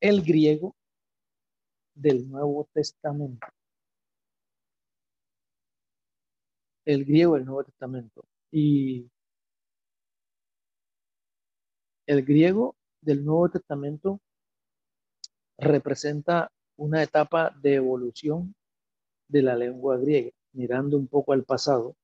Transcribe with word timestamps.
el 0.00 0.22
griego 0.22 0.74
del 1.94 2.28
Nuevo 2.28 2.68
Testamento. 2.72 3.46
El 6.84 7.04
griego 7.04 7.34
del 7.34 7.44
Nuevo 7.44 7.64
Testamento. 7.64 8.24
Y 8.50 9.10
el 12.06 12.24
griego 12.24 12.76
del 13.00 13.24
Nuevo 13.24 13.50
Testamento 13.50 14.20
representa 15.58 16.50
una 16.76 17.02
etapa 17.02 17.50
de 17.60 17.74
evolución 17.74 18.54
de 19.28 19.42
la 19.42 19.56
lengua 19.56 19.98
griega, 19.98 20.30
mirando 20.52 20.96
un 20.96 21.08
poco 21.08 21.32
al 21.32 21.44
pasado, 21.44 21.96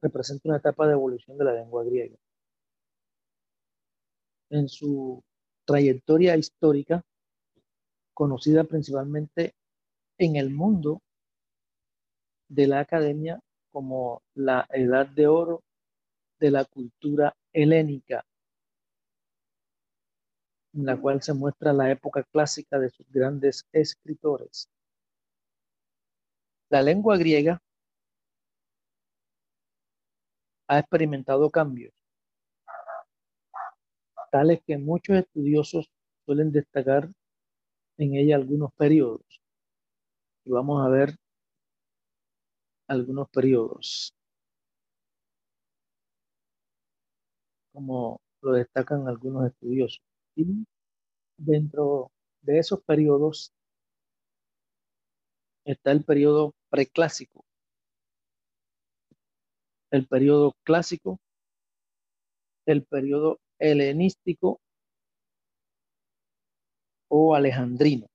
representa 0.00 0.48
una 0.48 0.58
etapa 0.58 0.86
de 0.86 0.92
evolución 0.92 1.36
de 1.36 1.44
la 1.44 1.52
lengua 1.52 1.84
griega. 1.84 2.16
En 4.50 4.68
su 4.68 5.22
trayectoria 5.66 6.36
histórica, 6.36 7.02
conocida 8.14 8.64
principalmente 8.64 9.54
en 10.18 10.36
el 10.36 10.50
mundo 10.50 11.02
de 12.48 12.66
la 12.66 12.80
academia 12.80 13.40
como 13.70 14.22
la 14.34 14.66
edad 14.70 15.06
de 15.06 15.26
oro 15.26 15.62
de 16.38 16.50
la 16.50 16.64
cultura 16.64 17.34
helénica, 17.52 18.24
en 20.72 20.86
la 20.86 20.96
cual 20.96 21.22
se 21.22 21.34
muestra 21.34 21.72
la 21.72 21.90
época 21.90 22.22
clásica 22.22 22.78
de 22.78 22.90
sus 22.90 23.06
grandes 23.10 23.66
escritores. 23.72 24.70
La 26.70 26.82
lengua 26.82 27.16
griega 27.16 27.60
ha 30.68 30.78
experimentado 30.78 31.50
cambios, 31.50 31.92
que 34.66 34.78
muchos 34.78 35.16
estudiosos 35.16 35.90
suelen 36.24 36.52
destacar 36.52 37.10
en 37.98 38.14
ella 38.14 38.36
algunos 38.36 38.72
periodos. 38.74 39.24
Y 40.44 40.50
vamos 40.50 40.84
a 40.84 40.88
ver 40.88 41.16
algunos 42.88 43.28
periodos, 43.30 44.12
como 47.72 48.20
lo 48.42 48.52
destacan 48.52 49.08
algunos 49.08 49.46
estudiosos. 49.46 50.02
Y 50.36 50.66
dentro 51.38 52.10
de 52.42 52.58
esos 52.58 52.80
periodos 52.82 53.52
está 55.64 55.92
el 55.92 56.04
periodo 56.04 56.54
preclásico, 56.70 57.44
el 59.90 60.06
periodo 60.06 60.54
clásico, 60.64 61.18
el 62.66 62.84
periodo 62.84 63.38
helenístico 63.58 64.60
o 67.08 67.34
alejandrino. 67.34 68.06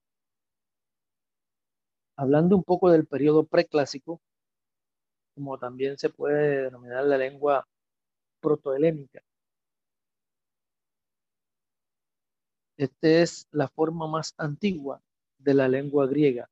Hablando 2.17 2.56
un 2.56 2.64
poco 2.64 2.92
del 2.92 3.06
periodo 3.08 3.44
preclásico, 3.45 4.22
como 5.35 5.57
también 5.57 5.97
se 5.97 6.09
puede 6.09 6.63
denominar 6.63 7.06
la 7.06 7.18
lengua 7.18 7.66
protohelénica. 8.41 9.22
Esta 12.78 13.07
es 13.07 13.47
la 13.51 13.68
forma 13.68 14.07
más 14.07 14.34
antigua 14.38 15.01
de 15.38 15.53
la 15.53 15.68
lengua 15.68 16.07
griega, 16.07 16.50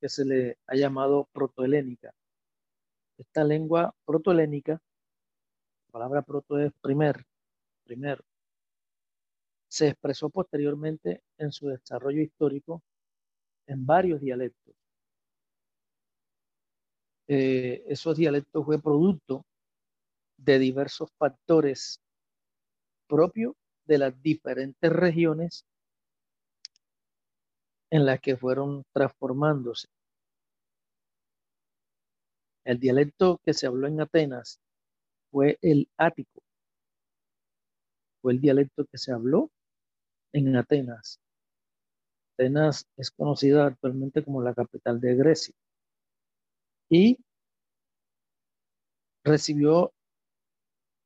que 0.00 0.08
se 0.08 0.24
le 0.24 0.58
ha 0.66 0.74
llamado 0.74 1.28
protohelénica. 1.32 2.12
Esta 3.18 3.44
lengua 3.44 3.94
protohelénica, 4.04 4.72
la 4.72 5.92
palabra 5.92 6.22
proto 6.22 6.58
es 6.58 6.72
primer, 6.80 7.24
primero, 7.84 8.24
se 9.68 9.88
expresó 9.88 10.28
posteriormente 10.30 11.22
en 11.38 11.50
su 11.50 11.68
desarrollo 11.68 12.20
histórico 12.20 12.82
en 13.66 13.86
varios 13.86 14.20
dialectos. 14.20 14.74
Eh, 17.28 17.82
esos 17.86 18.16
dialectos 18.16 18.64
fue 18.64 18.80
producto 18.82 19.46
de 20.36 20.58
diversos 20.58 21.10
factores 21.18 22.00
propios 23.08 23.54
de 23.86 23.98
las 23.98 24.22
diferentes 24.22 24.92
regiones 24.92 25.64
en 27.90 28.06
las 28.06 28.20
que 28.20 28.36
fueron 28.36 28.84
transformándose. 28.92 29.86
El 32.64 32.78
dialecto 32.78 33.40
que 33.44 33.54
se 33.54 33.66
habló 33.66 33.86
en 33.86 34.00
Atenas 34.00 34.60
fue 35.30 35.58
el 35.62 35.88
ático. 35.96 36.41
Fue 38.22 38.32
el 38.32 38.40
dialecto 38.40 38.86
que 38.86 38.98
se 38.98 39.12
habló 39.12 39.50
en 40.32 40.56
Atenas. 40.56 41.20
Atenas 42.34 42.86
es 42.96 43.10
conocida 43.10 43.66
actualmente 43.66 44.24
como 44.24 44.42
la 44.42 44.54
capital 44.54 45.00
de 45.00 45.14
Grecia 45.16 45.54
y 46.88 47.18
recibió 49.24 49.92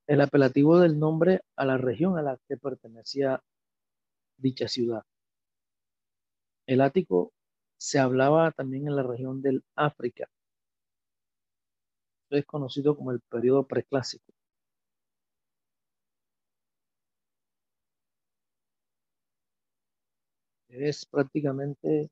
el 0.06 0.20
apelativo 0.20 0.78
del 0.78 0.98
nombre 0.98 1.42
a 1.56 1.64
la 1.64 1.78
región 1.78 2.18
a 2.18 2.22
la 2.22 2.38
que 2.48 2.56
pertenecía 2.56 3.42
dicha 4.36 4.68
ciudad. 4.68 5.02
El 6.66 6.80
ático 6.80 7.32
se 7.78 7.98
hablaba 7.98 8.52
también 8.52 8.88
en 8.88 8.96
la 8.96 9.02
región 9.02 9.42
del 9.42 9.64
África. 9.74 10.28
Es 12.30 12.44
conocido 12.44 12.96
como 12.96 13.12
el 13.12 13.20
periodo 13.20 13.66
preclásico. 13.66 14.35
Es 20.78 21.06
prácticamente 21.06 22.10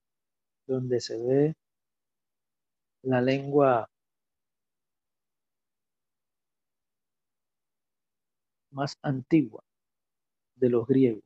donde 0.66 1.00
se 1.00 1.19
ve 1.19 1.54
la 3.02 3.20
lengua 3.20 3.88
más 8.70 8.98
antigua 9.02 9.62
de 10.56 10.70
los 10.70 10.86
griegos, 10.86 11.22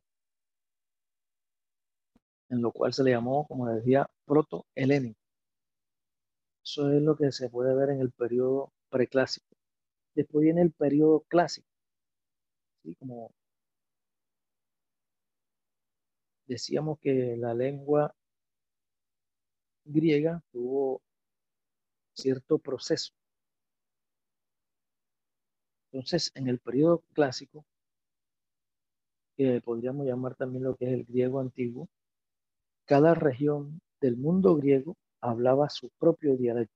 en 2.51 2.61
lo 2.63 2.73
cual 2.73 2.93
se 2.93 3.05
le 3.05 3.13
llamó, 3.13 3.47
como 3.47 3.69
decía, 3.69 4.07
proto-helénico. 4.27 5.21
Eso 6.65 6.91
es 6.93 7.03
lo 7.03 7.17
que 7.17 7.33
se 7.33 7.49
puede 7.49 7.75
ver 7.75 7.91
en 7.91 8.01
el 8.01 8.11
periodo 8.11 8.73
preclásico. 8.91 9.47
Después 10.15 10.43
viene 10.43 10.63
el 10.63 10.73
periodo 10.73 11.21
clásico, 11.29 11.69
como 12.99 13.31
decíamos 16.49 16.99
que 16.99 17.37
la 17.37 17.55
lengua 17.55 18.15
griega 19.85 20.43
tuvo 20.51 21.01
cierto 22.15 22.59
proceso. 22.59 23.13
Entonces, 25.93 26.33
en 26.35 26.49
el 26.49 26.59
periodo 26.59 27.03
clásico, 27.13 27.65
que 29.37 29.61
podríamos 29.61 30.07
llamar 30.07 30.35
también 30.35 30.65
lo 30.65 30.75
que 30.75 30.87
es 30.87 30.93
el 30.93 31.05
griego 31.05 31.39
antiguo, 31.41 31.89
cada 32.87 33.15
región 33.15 33.81
del 34.01 34.17
mundo 34.17 34.57
griego 34.57 34.97
hablaba 35.21 35.69
su 35.69 35.91
propio 35.99 36.37
dialecto, 36.37 36.75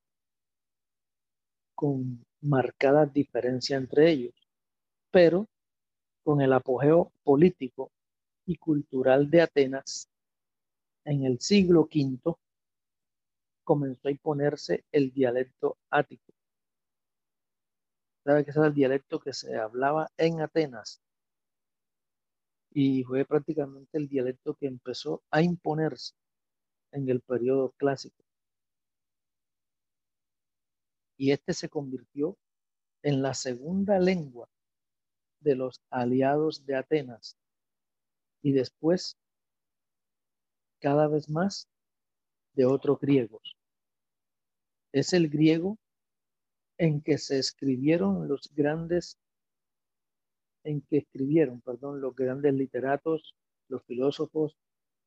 con 1.75 2.23
marcada 2.41 3.05
diferencia 3.05 3.77
entre 3.77 4.11
ellos, 4.11 4.33
pero 5.11 5.47
con 6.23 6.41
el 6.41 6.53
apogeo 6.53 7.11
político 7.23 7.91
y 8.45 8.57
cultural 8.57 9.29
de 9.29 9.41
Atenas 9.41 10.09
en 11.05 11.25
el 11.25 11.39
siglo 11.39 11.81
V 11.81 12.35
comenzó 13.63 14.07
a 14.07 14.11
imponerse 14.11 14.85
el 14.91 15.11
dialecto 15.11 15.77
ático. 15.89 16.33
Sabe 18.23 18.43
que 18.43 18.51
ese 18.51 18.59
era 18.59 18.67
el 18.67 18.73
dialecto 18.73 19.19
que 19.19 19.33
se 19.33 19.55
hablaba 19.57 20.09
en 20.17 20.41
Atenas 20.41 21.01
y 22.71 23.03
fue 23.03 23.25
prácticamente 23.25 23.97
el 23.97 24.07
dialecto 24.07 24.55
que 24.55 24.67
empezó 24.67 25.23
a 25.29 25.41
imponerse 25.41 26.15
en 26.91 27.09
el 27.09 27.21
periodo 27.21 27.71
clásico. 27.77 28.23
Y 31.17 31.31
este 31.31 31.53
se 31.53 31.69
convirtió 31.69 32.37
en 33.03 33.21
la 33.21 33.33
segunda 33.33 33.99
lengua 33.99 34.49
de 35.41 35.55
los 35.55 35.81
aliados 35.89 36.65
de 36.65 36.75
Atenas 36.75 37.37
y 38.43 38.51
después 38.51 39.17
cada 40.79 41.07
vez 41.07 41.29
más 41.29 41.67
de 42.53 42.65
otros 42.65 42.99
griegos. 42.99 43.55
Es 44.91 45.13
el 45.13 45.29
griego 45.29 45.79
en 46.77 47.01
que 47.01 47.17
se 47.17 47.39
escribieron 47.39 48.27
los 48.27 48.53
grandes, 48.53 49.17
en 50.63 50.81
que 50.81 50.97
escribieron, 50.97 51.61
perdón, 51.61 52.01
los 52.01 52.13
grandes 52.15 52.53
literatos, 52.53 53.33
los 53.69 53.83
filósofos, 53.85 54.57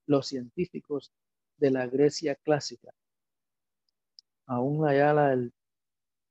los 0.07 0.27
científicos 0.27 1.13
de 1.59 1.71
la 1.71 1.87
Grecia 1.87 2.37
clásica, 2.37 2.93
aún 4.47 4.87
allá 4.87 5.13
del 5.29 5.53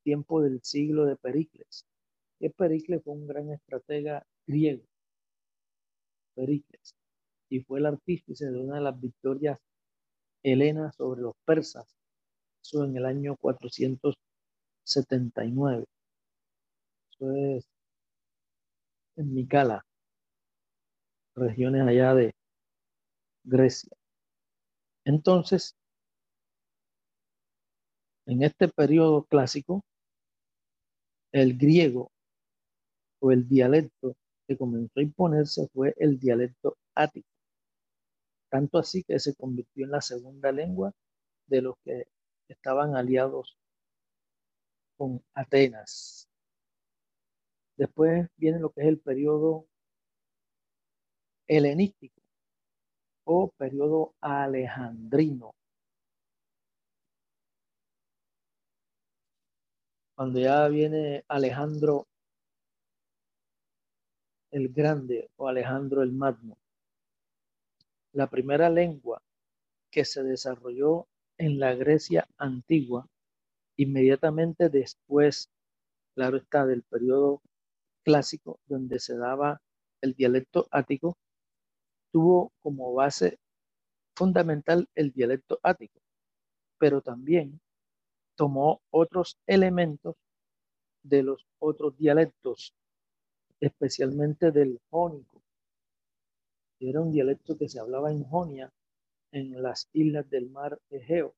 tiempo 0.03 0.41
del 0.41 0.61
siglo 0.63 1.05
de 1.05 1.15
Pericles. 1.15 1.85
Que 2.39 2.49
Pericles 2.49 3.03
fue 3.03 3.13
un 3.13 3.27
gran 3.27 3.51
estratega 3.51 4.25
griego. 4.45 4.83
Pericles. 6.35 6.95
Y 7.49 7.61
fue 7.61 7.79
el 7.79 7.85
artífice 7.87 8.51
de 8.51 8.59
una 8.59 8.75
de 8.75 8.81
las 8.81 8.99
victorias 8.99 9.59
helenas 10.43 10.95
sobre 10.95 11.21
los 11.21 11.35
persas. 11.45 11.95
Eso 12.63 12.83
en 12.85 12.97
el 12.97 13.05
año 13.05 13.35
479. 13.37 15.85
Eso 17.11 17.31
es 17.31 17.67
en 19.17 19.33
Micala, 19.33 19.85
regiones 21.35 21.87
allá 21.87 22.13
de 22.13 22.33
Grecia. 23.43 23.95
Entonces, 25.05 25.75
en 28.25 28.43
este 28.43 28.67
periodo 28.67 29.23
clásico, 29.25 29.83
el 31.31 31.57
griego 31.57 32.11
o 33.19 33.31
el 33.31 33.47
dialecto 33.47 34.15
que 34.47 34.57
comenzó 34.57 34.99
a 34.99 35.03
imponerse 35.03 35.67
fue 35.73 35.93
el 35.97 36.19
dialecto 36.19 36.77
ático. 36.95 37.27
Tanto 38.49 38.79
así 38.79 39.03
que 39.03 39.19
se 39.19 39.35
convirtió 39.35 39.85
en 39.85 39.91
la 39.91 40.01
segunda 40.01 40.51
lengua 40.51 40.93
de 41.47 41.61
los 41.61 41.75
que 41.83 42.07
estaban 42.47 42.95
aliados 42.95 43.57
con 44.97 45.21
Atenas. 45.33 46.27
Después 47.77 48.27
viene 48.37 48.59
lo 48.59 48.71
que 48.71 48.81
es 48.81 48.87
el 48.87 48.99
periodo 48.99 49.67
helenístico 51.47 52.21
o 53.25 53.49
periodo 53.57 54.13
alejandrino. 54.21 55.53
Cuando 60.15 60.39
ya 60.39 60.67
viene 60.69 61.25
Alejandro 61.27 62.07
el 64.55 64.69
Grande 64.69 65.29
o 65.35 65.49
Alejandro 65.49 66.01
el 66.01 66.13
Magno. 66.13 66.57
La 68.13 68.29
primera 68.29 68.69
lengua 68.69 69.21
que 69.91 70.05
se 70.05 70.23
desarrolló 70.23 71.07
en 71.37 71.59
la 71.59 71.75
Grecia 71.75 72.25
antigua, 72.37 73.05
inmediatamente 73.75 74.69
después, 74.69 75.49
claro 76.13 76.37
está, 76.37 76.65
del 76.65 76.83
periodo 76.83 77.41
clásico, 78.05 78.61
donde 78.65 78.99
se 78.99 79.17
daba 79.17 79.61
el 79.99 80.13
dialecto 80.13 80.69
ático, 80.71 81.17
tuvo 82.13 82.53
como 82.61 82.93
base 82.93 83.37
fundamental 84.15 84.87
el 84.95 85.11
dialecto 85.11 85.59
ático, 85.63 85.99
pero 86.77 87.01
también 87.01 87.59
tomó 88.35 88.81
otros 88.89 89.37
elementos 89.47 90.15
de 91.03 91.23
los 91.23 91.45
otros 91.59 91.97
dialectos, 91.97 92.73
especialmente 93.65 94.51
del 94.51 94.79
jónico. 94.89 95.41
Era 96.79 97.01
un 97.01 97.11
dialecto 97.11 97.57
que 97.57 97.69
se 97.69 97.79
hablaba 97.79 98.11
en 98.11 98.23
Jonia, 98.23 98.71
en 99.31 99.61
las 99.61 99.89
islas 99.93 100.29
del 100.29 100.49
mar 100.49 100.79
Egeo 100.89 101.35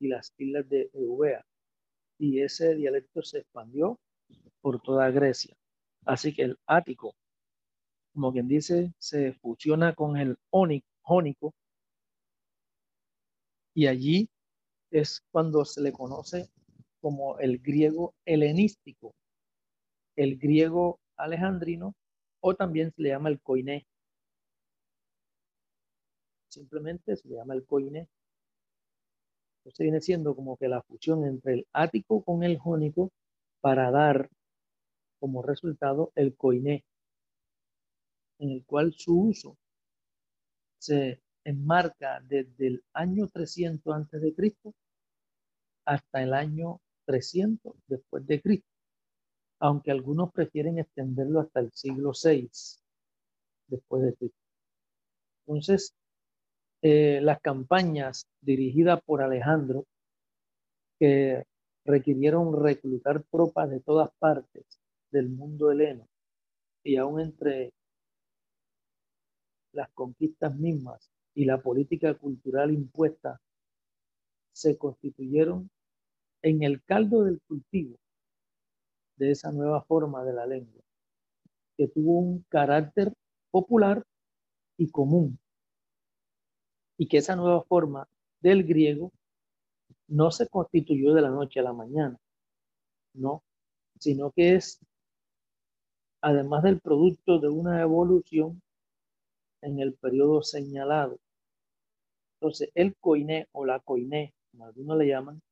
y 0.00 0.08
las 0.08 0.32
islas 0.38 0.68
de 0.68 0.90
Eubea. 0.92 1.44
Y 2.18 2.40
ese 2.40 2.74
dialecto 2.74 3.22
se 3.22 3.38
expandió 3.38 3.98
por 4.60 4.80
toda 4.80 5.10
Grecia. 5.10 5.56
Así 6.04 6.34
que 6.34 6.42
el 6.42 6.58
ático 6.66 7.14
como 8.18 8.32
quien 8.32 8.48
dice, 8.48 8.92
se 8.98 9.32
fusiona 9.34 9.94
con 9.94 10.16
el 10.16 10.36
jónico 10.50 11.54
y 13.74 13.86
allí 13.86 14.28
es 14.90 15.22
cuando 15.30 15.64
se 15.64 15.80
le 15.82 15.92
conoce 15.92 16.50
como 17.00 17.38
el 17.38 17.60
griego 17.60 18.14
helenístico, 18.24 19.14
el 20.18 20.36
griego 20.36 20.98
alejandrino 21.16 21.94
o 22.40 22.54
también 22.56 22.92
se 22.92 23.02
le 23.02 23.10
llama 23.10 23.28
el 23.28 23.40
koiné. 23.40 23.86
Simplemente 26.48 27.16
se 27.16 27.28
le 27.28 27.36
llama 27.36 27.54
el 27.54 27.64
koiné. 27.64 28.08
Entonces 29.58 29.84
viene 29.84 30.00
siendo 30.00 30.34
como 30.34 30.56
que 30.56 30.68
la 30.68 30.82
fusión 30.82 31.24
entre 31.24 31.54
el 31.54 31.66
ático 31.72 32.24
con 32.24 32.42
el 32.42 32.58
jónico 32.58 33.12
para 33.60 33.92
dar 33.92 34.28
como 35.20 35.42
resultado 35.42 36.10
el 36.16 36.34
koiné 36.34 36.84
en 38.40 38.50
el 38.50 38.64
cual 38.64 38.92
su 38.94 39.20
uso 39.20 39.56
se 40.78 41.20
enmarca 41.44 42.20
desde 42.22 42.66
el 42.66 42.84
año 42.92 43.28
300 43.28 43.94
antes 43.94 44.20
de 44.20 44.34
Cristo 44.34 44.74
hasta 45.84 46.22
el 46.22 46.34
año 46.34 46.80
300 47.06 47.74
después 47.86 48.26
de 48.26 48.40
Cristo, 48.42 48.68
aunque 49.60 49.90
algunos 49.90 50.32
prefieren 50.32 50.78
extenderlo 50.78 51.40
hasta 51.40 51.60
el 51.60 51.72
siglo 51.72 52.12
VI 52.12 52.50
después 53.66 54.02
de 54.02 54.14
Cristo. 54.14 54.38
Entonces, 55.46 55.94
eh, 56.82 57.20
las 57.22 57.40
campañas 57.40 58.26
dirigidas 58.40 59.00
por 59.02 59.22
Alejandro, 59.22 59.84
que 60.98 61.44
requirieron 61.84 62.62
reclutar 62.62 63.22
tropas 63.30 63.70
de 63.70 63.80
todas 63.80 64.10
partes 64.18 64.78
del 65.10 65.28
mundo 65.28 65.70
heleno 65.70 66.06
y 66.84 66.96
aún 66.96 67.20
entre 67.20 67.72
las 69.72 69.88
conquistas 69.90 70.54
mismas 70.56 71.10
y 71.34 71.44
la 71.44 71.60
política 71.60 72.14
cultural 72.14 72.72
impuesta 72.72 73.40
se 74.52 74.76
constituyeron 74.76 75.70
en 76.42 76.62
el 76.62 76.82
caldo 76.82 77.24
del 77.24 77.40
cultivo 77.42 77.98
de 79.18 79.32
esa 79.32 79.52
nueva 79.52 79.82
forma 79.82 80.24
de 80.24 80.32
la 80.32 80.46
lengua, 80.46 80.82
que 81.76 81.88
tuvo 81.88 82.18
un 82.18 82.44
carácter 82.48 83.12
popular 83.50 84.04
y 84.76 84.90
común, 84.90 85.38
y 86.96 87.06
que 87.08 87.18
esa 87.18 87.36
nueva 87.36 87.62
forma 87.62 88.08
del 88.40 88.64
griego 88.64 89.12
no 90.06 90.30
se 90.30 90.48
constituyó 90.48 91.14
de 91.14 91.22
la 91.22 91.30
noche 91.30 91.60
a 91.60 91.64
la 91.64 91.72
mañana, 91.72 92.16
no, 93.14 93.42
sino 93.98 94.30
que 94.30 94.54
es, 94.54 94.80
además 96.20 96.62
del 96.62 96.80
producto 96.80 97.38
de 97.38 97.48
una 97.48 97.80
evolución 97.80 98.62
en 99.62 99.80
el 99.80 99.94
periodo 99.94 100.42
señalado. 100.42 101.18
Entonces, 102.40 102.70
el 102.74 102.96
coiné 102.96 103.48
o 103.52 103.64
la 103.64 103.80
coiné, 103.80 104.32
como 104.50 104.66
algunos 104.66 104.96
le 104.96 105.08
llaman, 105.08 105.42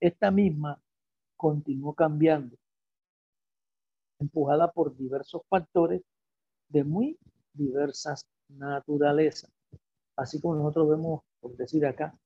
esta 0.00 0.30
misma 0.30 0.80
continuó 1.36 1.94
cambiando, 1.94 2.56
empujada 4.18 4.70
por 4.72 4.96
diversos 4.96 5.42
factores 5.48 6.02
de 6.68 6.84
muy 6.84 7.18
diversas 7.52 8.26
naturalezas. 8.48 9.50
Así 10.16 10.40
como 10.40 10.56
nosotros 10.56 10.88
vemos, 10.90 11.22
por 11.40 11.56
decir 11.56 11.84
acá, 11.86 12.16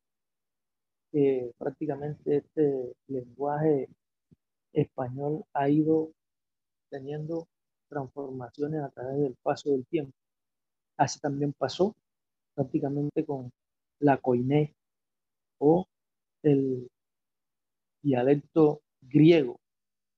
que 1.10 1.52
prácticamente 1.58 2.36
este 2.36 2.94
lenguaje 3.08 3.88
español 4.72 5.44
ha 5.52 5.68
ido 5.68 6.12
teniendo 6.88 7.48
transformaciones 7.88 8.82
a 8.82 8.90
través 8.90 9.18
del 9.18 9.36
paso 9.42 9.70
del 9.70 9.84
tiempo. 9.86 10.12
Así 10.96 11.18
también 11.18 11.52
pasó 11.52 11.96
prácticamente 12.54 13.24
con 13.24 13.50
la 13.98 14.18
coiné 14.18 14.74
o 15.58 15.86
el 16.42 16.88
dialecto 18.02 18.80
griego 19.02 19.60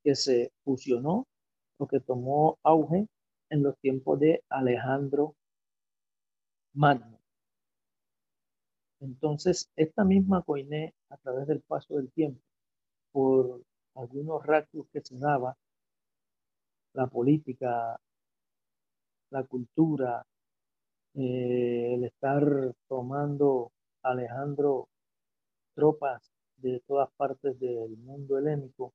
que 0.03 0.15
se 0.15 0.53
fusionó 0.65 1.27
o 1.79 1.87
que 1.87 2.01
tomó 2.01 2.59
auge 2.63 3.07
en 3.51 3.63
los 3.63 3.79
tiempos 3.79 4.19
de 4.21 4.43
Alejandro 4.49 5.35
Magno. 6.75 7.19
Entonces, 9.01 9.69
esta 9.77 10.05
misma 10.05 10.43
coiné, 10.43 10.95
a 11.11 11.17
través 11.17 11.47
del 11.47 11.61
paso 11.61 11.97
del 11.97 12.11
tiempo, 12.13 12.41
por 13.11 13.63
algunos 13.95 14.45
rasgos 14.47 14.87
que 14.93 15.01
se 15.01 15.19
daba, 15.19 15.57
la 16.95 17.07
política, 17.07 17.99
la 19.31 19.43
cultura, 19.45 20.25
eh, 21.15 21.95
el 21.95 22.05
estar 22.05 22.45
tomando 22.89 23.73
Alejandro 24.03 24.89
tropas 25.75 26.32
de 26.63 26.81
todas 26.87 27.11
partes 27.17 27.59
del 27.59 27.97
mundo 27.99 28.39
helénico, 28.39 28.95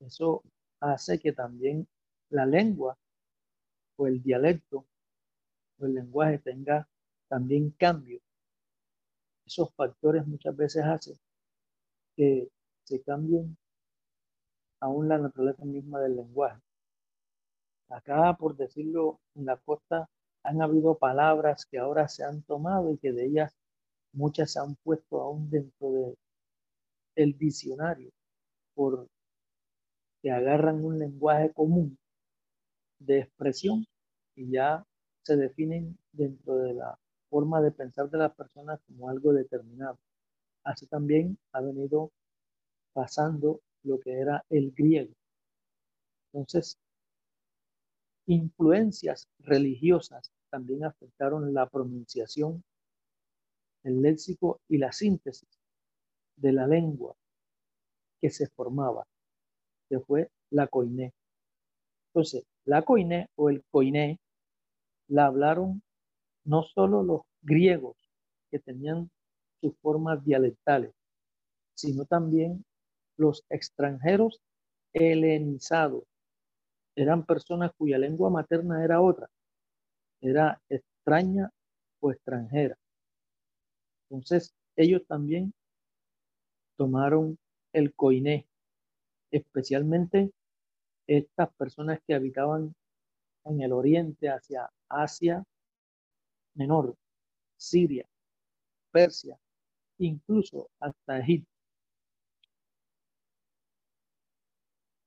eso 0.00 0.42
hace 0.80 1.18
que 1.18 1.32
también 1.32 1.86
la 2.30 2.46
lengua 2.46 2.96
o 3.96 4.06
el 4.06 4.22
dialecto 4.22 4.86
o 5.78 5.86
el 5.86 5.94
lenguaje 5.94 6.38
tenga 6.38 6.88
también 7.28 7.70
cambio. 7.70 8.20
Esos 9.44 9.72
factores 9.74 10.26
muchas 10.26 10.56
veces 10.56 10.84
hacen 10.84 11.18
que 12.16 12.48
se 12.84 13.02
cambien 13.02 13.56
aún 14.80 15.08
la 15.08 15.18
naturaleza 15.18 15.64
misma 15.64 16.00
del 16.00 16.16
lenguaje. 16.16 16.60
Acá, 17.88 18.36
por 18.38 18.56
decirlo, 18.56 19.20
en 19.34 19.46
la 19.46 19.56
costa 19.56 20.08
han 20.42 20.62
habido 20.62 20.96
palabras 20.96 21.66
que 21.66 21.78
ahora 21.78 22.08
se 22.08 22.24
han 22.24 22.42
tomado 22.42 22.92
y 22.92 22.98
que 22.98 23.12
de 23.12 23.26
ellas 23.26 23.56
muchas 24.12 24.52
se 24.52 24.60
han 24.60 24.74
puesto 24.76 25.20
aún 25.20 25.50
dentro 25.50 25.92
del 25.92 26.16
el 27.16 27.36
diccionario 27.36 28.10
por 28.74 29.08
que 30.22 30.30
agarran 30.30 30.84
un 30.84 30.98
lenguaje 30.98 31.52
común 31.52 31.98
de 32.98 33.20
expresión 33.20 33.84
y 34.34 34.50
ya 34.50 34.84
se 35.24 35.36
definen 35.36 35.98
dentro 36.12 36.56
de 36.56 36.74
la 36.74 36.98
forma 37.28 37.60
de 37.60 37.72
pensar 37.72 38.08
de 38.10 38.18
las 38.18 38.34
personas 38.34 38.80
como 38.86 39.08
algo 39.08 39.32
determinado. 39.32 39.98
Así 40.64 40.86
también 40.86 41.38
ha 41.52 41.60
venido 41.60 42.12
pasando 42.92 43.60
lo 43.82 43.98
que 44.00 44.12
era 44.12 44.44
el 44.50 44.72
griego. 44.72 45.14
Entonces, 46.32 46.78
influencias 48.26 49.28
religiosas 49.38 50.30
también 50.50 50.84
afectaron 50.84 51.52
la 51.54 51.68
pronunciación, 51.68 52.62
el 53.84 54.02
léxico 54.02 54.60
y 54.68 54.78
la 54.78 54.92
síntesis 54.92 55.55
de 56.36 56.52
la 56.52 56.66
lengua 56.66 57.14
que 58.20 58.30
se 58.30 58.48
formaba, 58.48 59.06
que 59.88 60.00
fue 60.00 60.30
la 60.50 60.66
coiné. 60.66 61.12
Entonces, 62.08 62.44
la 62.64 62.82
coiné 62.82 63.28
o 63.36 63.50
el 63.50 63.62
coiné 63.70 64.18
la 65.08 65.26
hablaron 65.26 65.82
no 66.44 66.62
solo 66.62 67.02
los 67.02 67.22
griegos 67.42 67.96
que 68.50 68.58
tenían 68.58 69.10
sus 69.60 69.76
formas 69.80 70.24
dialectales, 70.24 70.92
sino 71.74 72.04
también 72.04 72.64
los 73.16 73.44
extranjeros 73.50 74.40
helenizados. 74.92 76.04
Eran 76.96 77.26
personas 77.26 77.72
cuya 77.76 77.98
lengua 77.98 78.30
materna 78.30 78.82
era 78.82 79.00
otra, 79.00 79.28
era 80.20 80.60
extraña 80.68 81.50
o 82.00 82.10
extranjera. 82.10 82.76
Entonces, 84.08 84.54
ellos 84.76 85.02
también 85.06 85.52
tomaron 86.76 87.38
el 87.72 87.94
coiné, 87.94 88.46
especialmente 89.30 90.30
estas 91.06 91.52
personas 91.54 92.00
que 92.06 92.14
habitaban 92.14 92.74
en 93.44 93.60
el 93.60 93.72
oriente 93.72 94.28
hacia 94.28 94.70
Asia 94.88 95.44
Menor, 96.54 96.96
Siria, 97.56 98.08
Persia, 98.90 99.38
incluso 99.98 100.70
hasta 100.80 101.18
Egipto. 101.18 101.50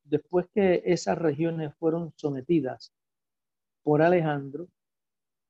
Después 0.03 0.47
que 0.53 0.81
esas 0.85 1.17
regiones 1.17 1.75
fueron 1.75 2.13
sometidas 2.15 2.91
por 3.83 4.01
Alejandro 4.01 4.67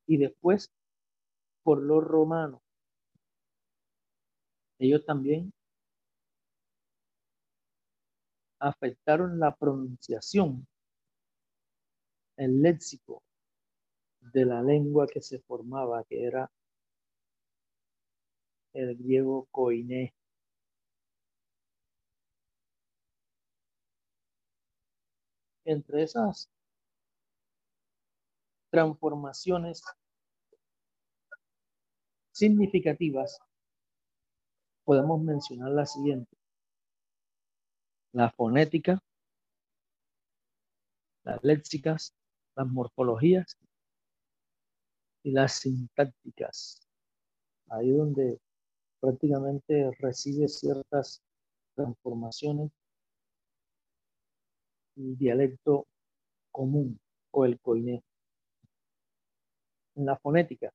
y 0.06 0.18
después 0.18 0.72
por 1.64 1.82
los 1.82 2.04
romanos, 2.04 2.62
ellos 4.80 5.06
también 5.06 5.54
afectaron 8.60 9.40
la 9.40 9.56
pronunciación, 9.56 10.68
el 12.38 12.62
léxico 12.62 13.24
de 14.34 14.46
la 14.46 14.62
lengua 14.62 15.08
que 15.08 15.22
se 15.22 15.40
formaba, 15.40 16.04
que 16.04 16.26
era 16.26 16.52
el 18.74 18.96
griego 18.98 19.48
koiné. 19.52 20.14
Entre 25.66 26.04
esas 26.04 26.50
transformaciones 28.72 29.84
significativas, 32.32 33.40
podemos 34.84 35.22
mencionar 35.22 35.72
la 35.72 35.86
siguiente. 35.86 36.39
La 38.12 38.32
fonética, 38.32 39.00
las 41.24 41.44
léxicas, 41.44 42.16
las 42.56 42.68
morfologías 42.68 43.56
y 45.24 45.32
las 45.32 45.54
sintácticas. 45.54 46.82
Ahí 47.70 47.92
donde 47.92 48.40
prácticamente 49.00 49.92
recibe 50.00 50.48
ciertas 50.48 51.22
transformaciones 51.76 52.72
el 54.96 55.18
dialecto 55.18 55.86
común 56.52 57.00
o 57.32 57.46
el 57.46 57.60
coiné. 57.60 58.04
En 59.96 60.06
la 60.06 60.18
fonética. 60.18 60.72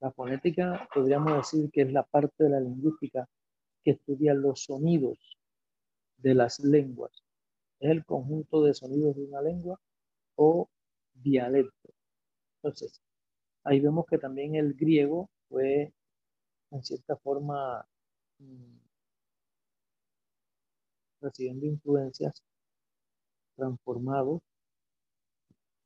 La 0.00 0.10
fonética 0.10 0.88
podríamos 0.92 1.36
decir 1.36 1.70
que 1.70 1.82
es 1.82 1.92
la 1.92 2.02
parte 2.02 2.44
de 2.44 2.50
la 2.50 2.60
lingüística 2.60 3.28
que 3.84 3.92
estudia 3.92 4.34
los 4.34 4.64
sonidos 4.64 5.18
de 6.18 6.34
las 6.34 6.60
lenguas. 6.60 7.12
Es 7.80 7.90
el 7.90 8.04
conjunto 8.04 8.62
de 8.62 8.74
sonidos 8.74 9.16
de 9.16 9.24
una 9.24 9.42
lengua 9.42 9.80
o 10.36 10.68
dialecto. 11.14 11.90
Entonces, 12.56 13.00
ahí 13.64 13.80
vemos 13.80 14.06
que 14.06 14.18
también 14.18 14.54
el 14.54 14.74
griego 14.74 15.30
fue, 15.48 15.92
en 16.70 16.82
cierta 16.84 17.16
forma, 17.16 17.86
mm, 18.38 18.78
recibiendo 21.20 21.66
influencias, 21.66 22.42
transformado, 23.56 24.42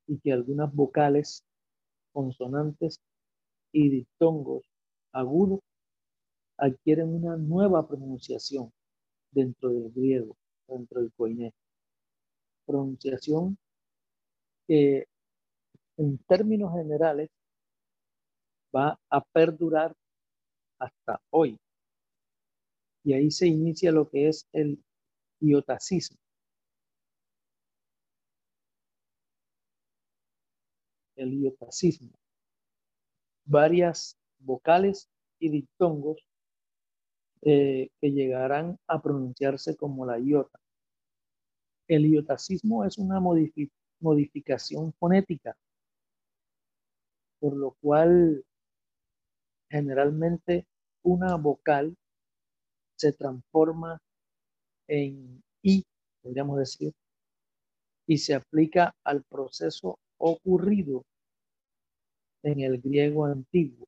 y 0.07 0.19
que 0.21 0.33
algunas 0.33 0.73
vocales, 0.73 1.45
consonantes 2.13 3.01
y 3.73 3.91
diptongos 3.91 4.65
agudos 5.13 5.61
adquieren 6.59 7.09
una 7.09 7.37
nueva 7.37 7.87
pronunciación 7.87 8.73
dentro 9.31 9.71
del 9.71 9.93
griego, 9.93 10.37
dentro 10.67 11.01
del 11.01 11.13
coiné. 11.13 11.53
Pronunciación 12.67 13.59
que 14.67 15.07
en 15.97 16.19
términos 16.27 16.73
generales 16.73 17.31
va 18.75 18.99
a 19.11 19.21
perdurar 19.21 19.95
hasta 20.79 21.21
hoy. 21.31 21.59
Y 23.05 23.13
ahí 23.15 23.31
se 23.31 23.47
inicia 23.47 23.93
lo 23.93 24.09
que 24.09 24.29
es 24.29 24.47
el 24.53 24.83
iotacismo. 25.41 26.19
El 31.15 31.35
iotacismo. 31.35 32.11
Varias 33.45 34.17
vocales 34.39 35.09
y 35.39 35.51
diptongos 35.51 36.19
eh, 37.43 37.91
que 38.01 38.11
llegarán 38.13 38.79
a 38.87 39.01
pronunciarse 39.03 39.77
como 39.77 40.07
la 40.07 40.19
iota. 40.19 40.59
El 41.89 42.07
iotacismo 42.07 42.85
es 42.85 42.99
una 42.99 43.21
modificación 44.01 44.93
fonética 44.95 45.57
por 47.39 47.57
lo 47.57 47.77
cual 47.81 48.45
generalmente 49.71 50.67
una 51.03 51.37
vocal 51.37 51.97
se 52.97 53.13
transforma 53.13 54.01
en 54.89 55.43
I, 55.63 55.85
podríamos 56.23 56.59
decir, 56.59 56.93
y 58.07 58.19
se 58.19 58.35
aplica 58.35 58.95
al 59.05 59.23
proceso 59.25 59.99
ocurrido 60.19 61.05
en 62.43 62.61
el 62.61 62.81
griego 62.81 63.27
antiguo, 63.27 63.87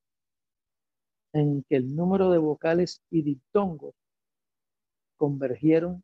en 1.39 1.65
que 1.69 1.77
el 1.77 1.95
número 1.95 2.31
de 2.31 2.39
vocales 2.39 3.03
y 3.11 3.23
diptongos 3.23 3.95
convergieron 5.17 6.03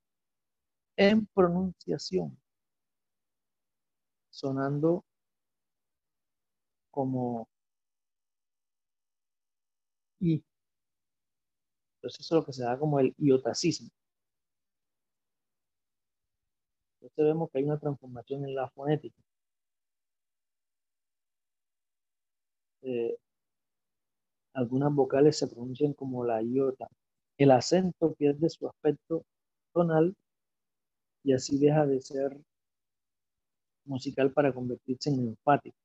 en 0.97 1.27
pronunciación, 1.35 2.39
sonando 4.31 5.05
como 6.91 7.49
y 10.21 10.43
Entonces 12.05 12.21
eso 12.21 12.35
es 12.37 12.41
lo 12.41 12.47
que 12.47 12.53
se 12.53 12.63
da 12.63 12.79
como 12.79 13.01
el 13.01 13.15
iotacismo. 13.19 13.89
Entonces 17.01 17.25
vemos 17.25 17.51
que 17.53 17.59
hay 17.59 17.65
una 17.65 17.79
transformación 17.79 18.45
en 18.45 18.55
la 18.57 18.69
fonética. 18.71 19.23
Eh, 22.83 23.17
algunas 24.55 24.95
vocales 24.95 25.39
se 25.39 25.49
pronuncian 25.49 25.93
como 25.93 26.25
la 26.25 26.43
iota. 26.43 26.89
El 27.39 27.51
acento 27.51 28.15
pierde 28.15 28.49
su 28.49 28.69
aspecto 28.69 29.25
tonal 29.73 30.15
y 31.25 31.33
así 31.33 31.59
deja 31.59 31.87
de 31.87 32.01
ser 32.01 32.41
musical 33.85 34.33
para 34.33 34.53
convertirse 34.53 35.11
en 35.11 35.29
enfático 35.29 35.77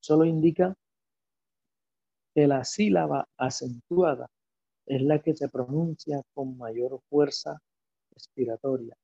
solo 0.00 0.24
indica 0.24 0.74
que 2.34 2.46
la 2.46 2.64
sílaba 2.64 3.28
acentuada 3.36 4.28
es 4.86 5.02
la 5.02 5.20
que 5.20 5.34
se 5.34 5.48
pronuncia 5.48 6.22
con 6.34 6.56
mayor 6.56 7.00
fuerza 7.10 7.60
expiratoria, 8.12 8.96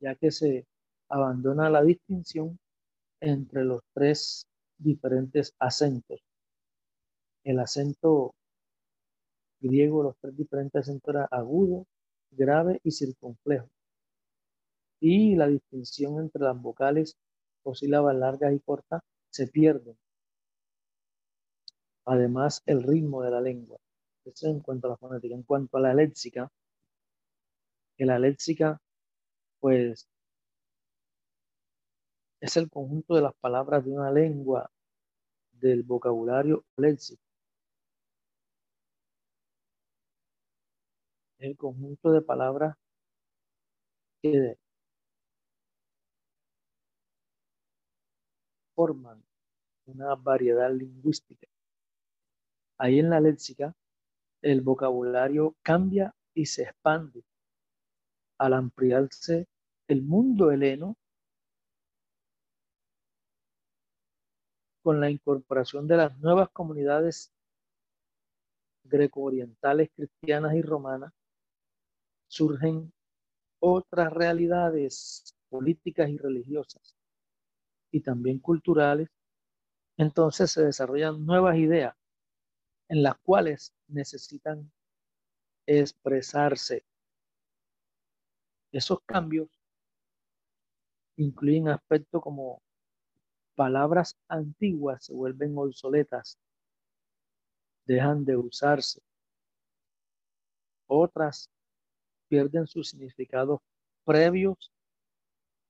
ya 0.00 0.14
que 0.14 0.30
se 0.30 0.66
abandona 1.08 1.70
la 1.70 1.82
distinción 1.82 2.58
entre 3.20 3.64
los 3.64 3.80
tres 3.94 4.46
diferentes 4.82 5.54
acentos. 5.58 6.22
El 7.44 7.58
acento 7.58 8.34
griego, 9.60 10.02
los 10.02 10.16
tres 10.20 10.36
diferentes 10.36 10.82
acentos 10.82 11.14
eran 11.14 11.28
agudo, 11.30 11.86
grave 12.30 12.80
y 12.82 12.90
circunflejo. 12.90 13.68
Y 15.00 15.36
la 15.36 15.46
distinción 15.46 16.20
entre 16.20 16.42
las 16.42 16.60
vocales 16.60 17.16
o 17.62 17.74
sílabas 17.74 18.16
largas 18.16 18.54
y 18.54 18.60
cortas 18.60 19.02
se 19.30 19.46
pierde. 19.46 19.96
Además, 22.04 22.62
el 22.66 22.82
ritmo 22.82 23.22
de 23.22 23.30
la 23.30 23.40
lengua. 23.40 23.78
Eso 24.24 24.48
en 24.48 24.60
cuanto 24.60 24.86
a 24.86 24.90
la 24.90 24.96
fonética. 24.96 25.34
En 25.34 25.42
cuanto 25.42 25.78
a 25.78 25.80
la 25.80 25.94
léxica, 25.94 26.50
que 27.96 28.04
la 28.06 28.18
léxica, 28.18 28.80
pues, 29.60 30.08
es 32.40 32.56
el 32.56 32.70
conjunto 32.70 33.14
de 33.14 33.22
las 33.22 33.34
palabras 33.34 33.84
de 33.84 33.92
una 33.92 34.10
lengua 34.10 34.70
del 35.52 35.82
vocabulario 35.82 36.64
léxico. 36.76 37.22
El 41.38 41.56
conjunto 41.56 42.12
de 42.12 42.22
palabras 42.22 42.76
que 44.22 44.56
forman 48.74 49.22
una 49.86 50.14
variedad 50.14 50.70
lingüística. 50.72 51.46
Ahí 52.78 52.98
en 52.98 53.10
la 53.10 53.20
léxica, 53.20 53.74
el 54.42 54.62
vocabulario 54.62 55.56
cambia 55.62 56.14
y 56.34 56.46
se 56.46 56.62
expande 56.62 57.22
al 58.38 58.54
ampliarse 58.54 59.46
el 59.88 60.02
mundo 60.02 60.50
heleno 60.50 60.96
con 64.82 65.00
la 65.00 65.10
incorporación 65.10 65.86
de 65.86 65.96
las 65.96 66.18
nuevas 66.18 66.48
comunidades 66.50 67.32
greco-orientales, 68.84 69.90
cristianas 69.94 70.54
y 70.54 70.62
romanas, 70.62 71.12
surgen 72.28 72.92
otras 73.60 74.12
realidades 74.12 75.34
políticas 75.48 76.08
y 76.08 76.16
religiosas 76.16 76.96
y 77.90 78.00
también 78.00 78.38
culturales, 78.38 79.08
entonces 79.96 80.50
se 80.50 80.62
desarrollan 80.64 81.24
nuevas 81.26 81.56
ideas 81.56 81.94
en 82.88 83.02
las 83.02 83.18
cuales 83.18 83.74
necesitan 83.88 84.70
expresarse. 85.66 86.84
Esos 88.72 89.00
cambios 89.04 89.48
incluyen 91.16 91.68
aspectos 91.68 92.22
como 92.22 92.62
palabras 93.54 94.16
antiguas 94.28 95.04
se 95.04 95.12
vuelven 95.12 95.56
obsoletas, 95.56 96.38
dejan 97.86 98.24
de 98.24 98.36
usarse. 98.36 99.02
Otras 100.86 101.50
pierden 102.28 102.66
sus 102.66 102.90
significados 102.90 103.60
previos 104.04 104.72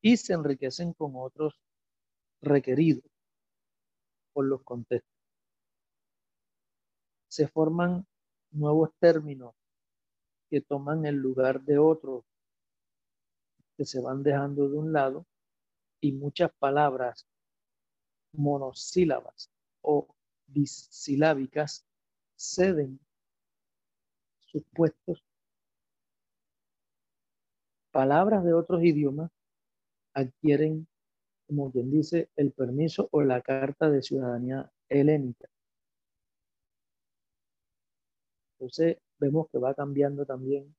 y 0.02 0.16
se 0.16 0.32
enriquecen 0.32 0.92
con 0.92 1.12
otros 1.14 1.60
requeridos 2.40 3.04
por 4.32 4.46
los 4.46 4.62
contextos. 4.62 5.10
Se 7.28 7.48
forman 7.48 8.06
nuevos 8.50 8.90
términos 8.98 9.54
que 10.48 10.60
toman 10.60 11.06
el 11.06 11.16
lugar 11.16 11.62
de 11.62 11.78
otros 11.78 12.24
que 13.76 13.84
se 13.84 14.00
van 14.00 14.22
dejando 14.22 14.68
de 14.68 14.76
un 14.76 14.92
lado 14.92 15.26
y 16.00 16.12
muchas 16.12 16.50
palabras 16.58 17.26
monosílabas 18.32 19.50
o 19.82 20.08
bisilábicas 20.46 21.86
ceden 22.36 23.00
sus 24.40 24.64
puestos. 24.74 25.24
Palabras 27.92 28.44
de 28.44 28.54
otros 28.54 28.82
idiomas 28.82 29.30
adquieren, 30.14 30.86
como 31.46 31.70
quien 31.70 31.90
dice, 31.90 32.30
el 32.36 32.52
permiso 32.52 33.08
o 33.12 33.22
la 33.22 33.42
carta 33.42 33.90
de 33.90 34.02
ciudadanía 34.02 34.70
helénica. 34.88 35.48
Entonces 38.58 38.98
vemos 39.18 39.48
que 39.50 39.58
va 39.58 39.74
cambiando 39.74 40.24
también 40.26 40.74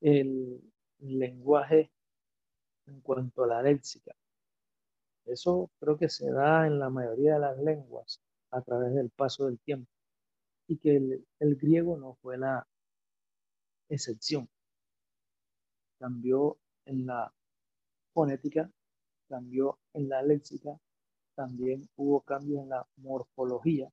el 0.00 0.60
lenguaje 0.98 1.90
en 2.86 3.00
cuanto 3.00 3.44
a 3.44 3.46
la 3.46 3.62
léxica. 3.62 4.14
Eso 5.30 5.70
creo 5.78 5.96
que 5.96 6.08
se 6.08 6.28
da 6.32 6.66
en 6.66 6.80
la 6.80 6.90
mayoría 6.90 7.34
de 7.34 7.40
las 7.40 7.56
lenguas 7.58 8.20
a 8.50 8.62
través 8.62 8.92
del 8.94 9.10
paso 9.10 9.46
del 9.46 9.60
tiempo 9.60 9.88
y 10.66 10.76
que 10.78 10.96
el, 10.96 11.56
griego 11.56 11.96
no 11.96 12.14
fue 12.20 12.36
la 12.36 12.66
excepción. 13.88 14.48
Cambió 16.00 16.58
en 16.84 17.06
la 17.06 17.32
fonética, 18.12 18.70
cambió 19.28 19.78
en 19.92 20.08
la 20.08 20.20
léxica, 20.22 20.76
también 21.36 21.88
hubo 21.96 22.22
cambios 22.22 22.62
en 22.64 22.70
la 22.70 22.84
morfología. 22.96 23.88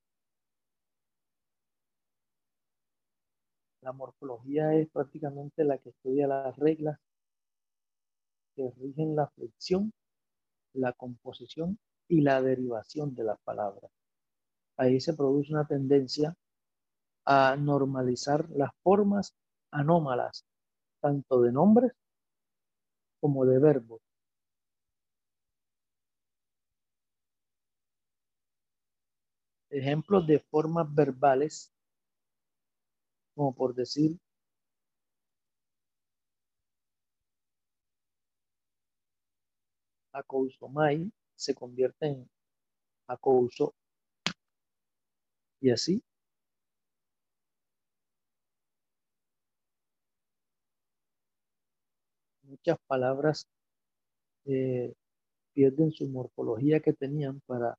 La 3.82 3.92
morfología 3.94 4.74
es 4.74 4.90
prácticamente 4.90 5.64
la 5.64 5.78
que 5.78 5.90
estudia 5.90 6.26
las 6.26 6.58
reglas 6.58 7.00
que 8.56 8.72
rigen 8.80 9.16
la 9.16 9.28
flexión 9.28 9.94
la 10.78 10.94
composición 10.94 11.80
y 12.08 12.22
la 12.22 12.42
derivación 12.42 13.14
de 13.16 13.24
las 13.24 13.40
palabras. 13.42 13.92
Ahí 14.78 15.00
se 15.02 15.14
produce 15.14 15.54
una 15.54 15.68
tendencia 15.68 16.36
a 17.26 17.56
normalizar 17.58 18.50
las 18.52 18.72
formas 18.84 19.36
anómalas, 19.72 20.46
tanto 21.02 21.42
de 21.42 21.52
nombres 21.52 21.94
como 23.20 23.46
de 23.46 23.60
verbos. 23.60 24.02
Ejemplos 29.70 30.26
de 30.28 30.40
formas 30.40 30.94
verbales, 30.94 31.72
como 33.36 33.54
por 33.54 33.74
decir 33.76 34.18
Akousomai 40.18 41.12
se 41.36 41.54
convierte 41.54 42.08
en 42.08 42.30
Akouso. 43.08 43.74
Y 45.62 45.70
así. 45.72 46.04
Muchas 52.44 52.78
palabras 52.88 53.48
eh, 54.46 54.94
pierden 55.54 55.92
su 55.92 56.08
morfología 56.10 56.80
que 56.80 56.94
tenían 56.94 57.42
para 57.46 57.78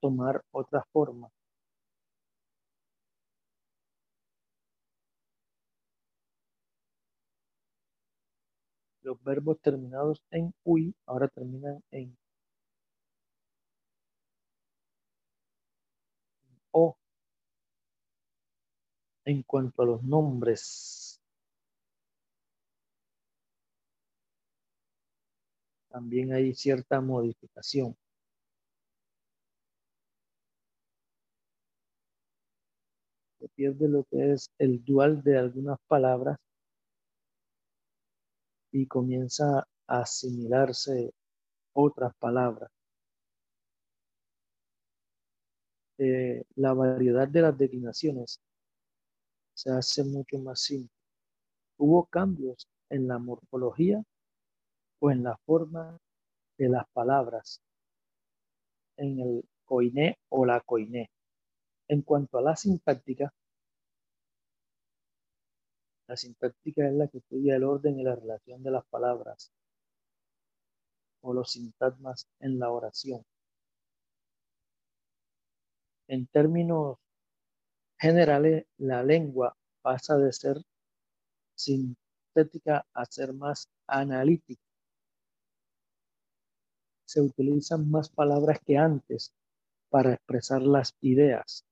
tomar 0.00 0.42
otra 0.52 0.84
forma. 0.92 1.30
Los 9.02 9.22
verbos 9.22 9.60
terminados 9.60 10.22
en 10.30 10.54
UI 10.64 10.94
ahora 11.06 11.28
terminan 11.28 11.82
en 11.90 12.16
O. 16.72 16.96
En 19.24 19.42
cuanto 19.42 19.82
a 19.82 19.86
los 19.86 20.02
nombres, 20.02 21.20
también 25.90 26.32
hay 26.32 26.54
cierta 26.54 27.00
modificación. 27.00 27.96
Se 33.40 33.48
pierde 33.50 33.88
lo 33.88 34.04
que 34.04 34.32
es 34.32 34.50
el 34.58 34.82
dual 34.84 35.22
de 35.22 35.36
algunas 35.38 35.78
palabras 35.88 36.38
y 38.72 38.86
comienza 38.86 39.68
a 39.86 40.00
asimilarse 40.00 41.12
otras 41.74 42.14
palabras. 42.16 42.70
Eh, 45.98 46.42
la 46.56 46.72
variedad 46.72 47.28
de 47.28 47.42
las 47.42 47.56
declinaciones 47.56 48.40
se 49.54 49.70
hace 49.70 50.02
mucho 50.04 50.38
más 50.38 50.60
simple. 50.60 50.90
Hubo 51.76 52.06
cambios 52.06 52.66
en 52.88 53.06
la 53.06 53.18
morfología 53.18 54.02
o 55.00 55.10
en 55.10 55.22
la 55.22 55.36
forma 55.44 55.98
de 56.58 56.68
las 56.68 56.88
palabras, 56.92 57.60
en 58.96 59.20
el 59.20 59.44
coiné 59.64 60.18
o 60.30 60.46
la 60.46 60.60
coiné. 60.60 61.10
En 61.88 62.02
cuanto 62.02 62.38
a 62.38 62.42
la 62.42 62.56
sintáctica, 62.56 63.32
la 66.12 66.16
sintáctica 66.18 66.86
es 66.86 66.92
la 66.92 67.08
que 67.08 67.18
estudia 67.18 67.56
el 67.56 67.64
orden 67.64 67.98
y 67.98 68.02
la 68.02 68.14
relación 68.14 68.62
de 68.62 68.70
las 68.70 68.84
palabras 68.84 69.50
o 71.22 71.32
los 71.32 71.52
sintagmas 71.52 72.28
en 72.38 72.58
la 72.58 72.70
oración. 72.70 73.24
En 76.08 76.26
términos 76.26 76.98
generales, 77.98 78.66
la 78.76 79.02
lengua 79.02 79.56
pasa 79.80 80.18
de 80.18 80.34
ser 80.34 80.58
sintética 81.54 82.84
a 82.92 83.06
ser 83.06 83.32
más 83.32 83.70
analítica. 83.86 84.68
Se 87.06 87.22
utilizan 87.22 87.90
más 87.90 88.10
palabras 88.10 88.58
que 88.66 88.76
antes 88.76 89.32
para 89.88 90.12
expresar 90.12 90.60
las 90.60 90.94
ideas. 91.00 91.64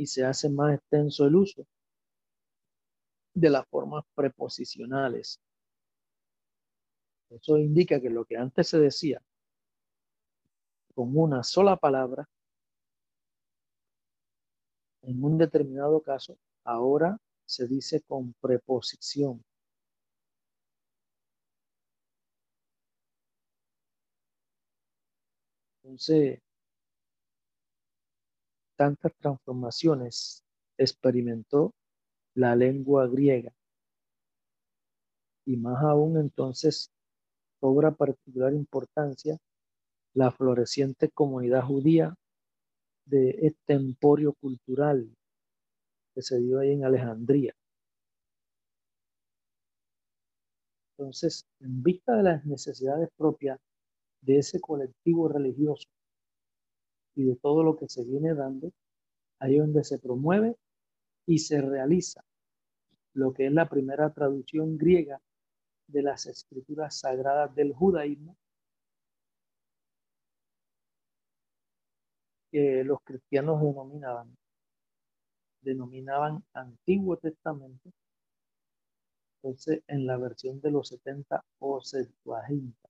Y 0.00 0.06
se 0.06 0.24
hace 0.24 0.48
más 0.48 0.76
extenso 0.76 1.26
el 1.26 1.36
uso 1.36 1.66
de 3.34 3.50
las 3.50 3.68
formas 3.68 4.02
preposicionales. 4.14 5.38
Eso 7.28 7.58
indica 7.58 8.00
que 8.00 8.08
lo 8.08 8.24
que 8.24 8.38
antes 8.38 8.68
se 8.68 8.78
decía 8.78 9.22
con 10.94 11.14
una 11.14 11.42
sola 11.42 11.76
palabra, 11.76 12.26
en 15.02 15.22
un 15.22 15.36
determinado 15.36 16.00
caso, 16.00 16.38
ahora 16.64 17.18
se 17.44 17.66
dice 17.68 18.00
con 18.00 18.32
preposición. 18.40 19.44
Entonces, 25.82 26.40
tantas 28.80 29.12
transformaciones 29.18 30.42
experimentó 30.78 31.74
la 32.34 32.56
lengua 32.56 33.06
griega. 33.08 33.52
Y 35.44 35.58
más 35.58 35.84
aún 35.84 36.16
entonces 36.16 36.90
cobra 37.60 37.90
particular 37.90 38.54
importancia 38.54 39.36
la 40.14 40.30
floreciente 40.30 41.10
comunidad 41.10 41.62
judía 41.62 42.14
de 43.04 43.36
este 43.42 43.74
emporio 43.74 44.32
cultural 44.40 45.14
que 46.14 46.22
se 46.22 46.40
dio 46.40 46.60
ahí 46.60 46.72
en 46.72 46.86
Alejandría. 46.86 47.52
Entonces, 50.96 51.44
en 51.60 51.82
vista 51.82 52.16
de 52.16 52.22
las 52.22 52.46
necesidades 52.46 53.10
propias 53.14 53.58
de 54.22 54.38
ese 54.38 54.58
colectivo 54.58 55.28
religioso 55.28 55.86
y 57.14 57.24
de 57.24 57.36
todo 57.36 57.62
lo 57.62 57.76
que 57.76 57.88
se 57.88 58.04
viene 58.04 58.34
dando, 58.34 58.72
ahí 59.38 59.58
donde 59.58 59.84
se 59.84 59.98
promueve 59.98 60.56
y 61.26 61.38
se 61.38 61.60
realiza 61.60 62.24
lo 63.14 63.32
que 63.32 63.46
es 63.46 63.52
la 63.52 63.68
primera 63.68 64.12
traducción 64.12 64.76
griega 64.78 65.20
de 65.88 66.02
las 66.02 66.26
escrituras 66.26 67.00
sagradas 67.00 67.54
del 67.54 67.72
judaísmo, 67.72 68.36
que 72.50 72.84
los 72.84 73.00
cristianos 73.02 73.60
denominaban, 73.60 74.36
denominaban 75.62 76.44
Antiguo 76.52 77.16
Testamento, 77.16 77.90
entonces 79.36 79.82
en 79.86 80.06
la 80.06 80.16
versión 80.18 80.60
de 80.60 80.70
los 80.70 80.88
70 80.88 81.44
o 81.60 81.80
Septuaginta. 81.80 82.89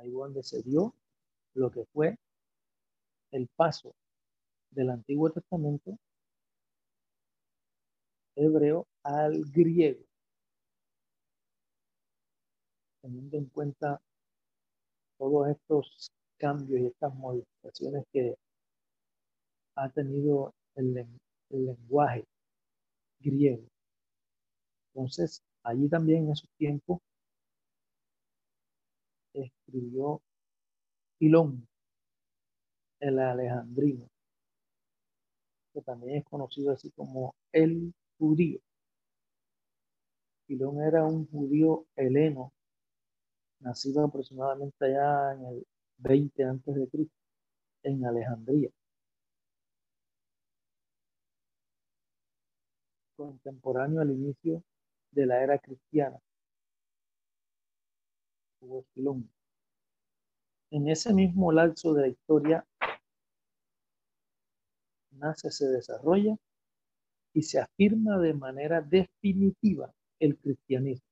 Ahí 0.00 0.10
donde 0.10 0.42
se 0.42 0.62
dio 0.62 0.94
lo 1.54 1.70
que 1.70 1.84
fue 1.92 2.16
el 3.32 3.48
paso 3.54 3.94
del 4.70 4.90
Antiguo 4.90 5.30
Testamento 5.30 5.98
hebreo 8.34 8.86
al 9.02 9.44
griego, 9.50 10.02
teniendo 13.02 13.36
en 13.36 13.44
cuenta 13.46 14.00
todos 15.18 15.48
estos 15.48 16.10
cambios 16.38 16.80
y 16.80 16.86
estas 16.86 17.14
modificaciones 17.14 18.04
que 18.10 18.34
ha 19.76 19.90
tenido 19.90 20.54
el, 20.76 20.96
el 21.50 21.66
lenguaje 21.66 22.24
griego. 23.18 23.66
Entonces, 24.94 25.42
allí 25.62 25.88
también 25.90 26.24
en 26.24 26.32
esos 26.32 26.48
tiempos 26.56 27.00
escribió 29.34 30.20
Pilón, 31.18 31.66
el 33.00 33.18
alejandrino, 33.18 34.08
que 35.72 35.82
también 35.82 36.18
es 36.18 36.24
conocido 36.24 36.72
así 36.72 36.90
como 36.90 37.34
el 37.52 37.92
judío. 38.18 38.60
Filón 40.46 40.82
era 40.82 41.04
un 41.04 41.26
judío 41.30 41.86
heleno, 41.96 42.52
nacido 43.60 44.04
aproximadamente 44.04 44.84
allá 44.84 45.34
en 45.34 45.46
el 45.46 45.66
20 45.98 46.44
antes 46.44 46.74
de 46.74 46.88
Cristo, 46.88 47.14
en 47.82 48.04
Alejandría. 48.04 48.70
Contemporáneo 53.16 54.00
al 54.00 54.10
inicio 54.10 54.62
de 55.12 55.26
la 55.26 55.42
era 55.42 55.58
cristiana. 55.58 56.18
En 60.70 60.88
ese 60.88 61.14
mismo 61.14 61.50
lapso 61.50 61.94
de 61.94 62.02
la 62.02 62.08
historia 62.08 62.66
nace, 65.12 65.50
se 65.50 65.66
desarrolla 65.66 66.36
y 67.32 67.42
se 67.42 67.58
afirma 67.60 68.18
de 68.18 68.34
manera 68.34 68.80
definitiva 68.80 69.92
el 70.18 70.36
cristianismo. 70.36 71.06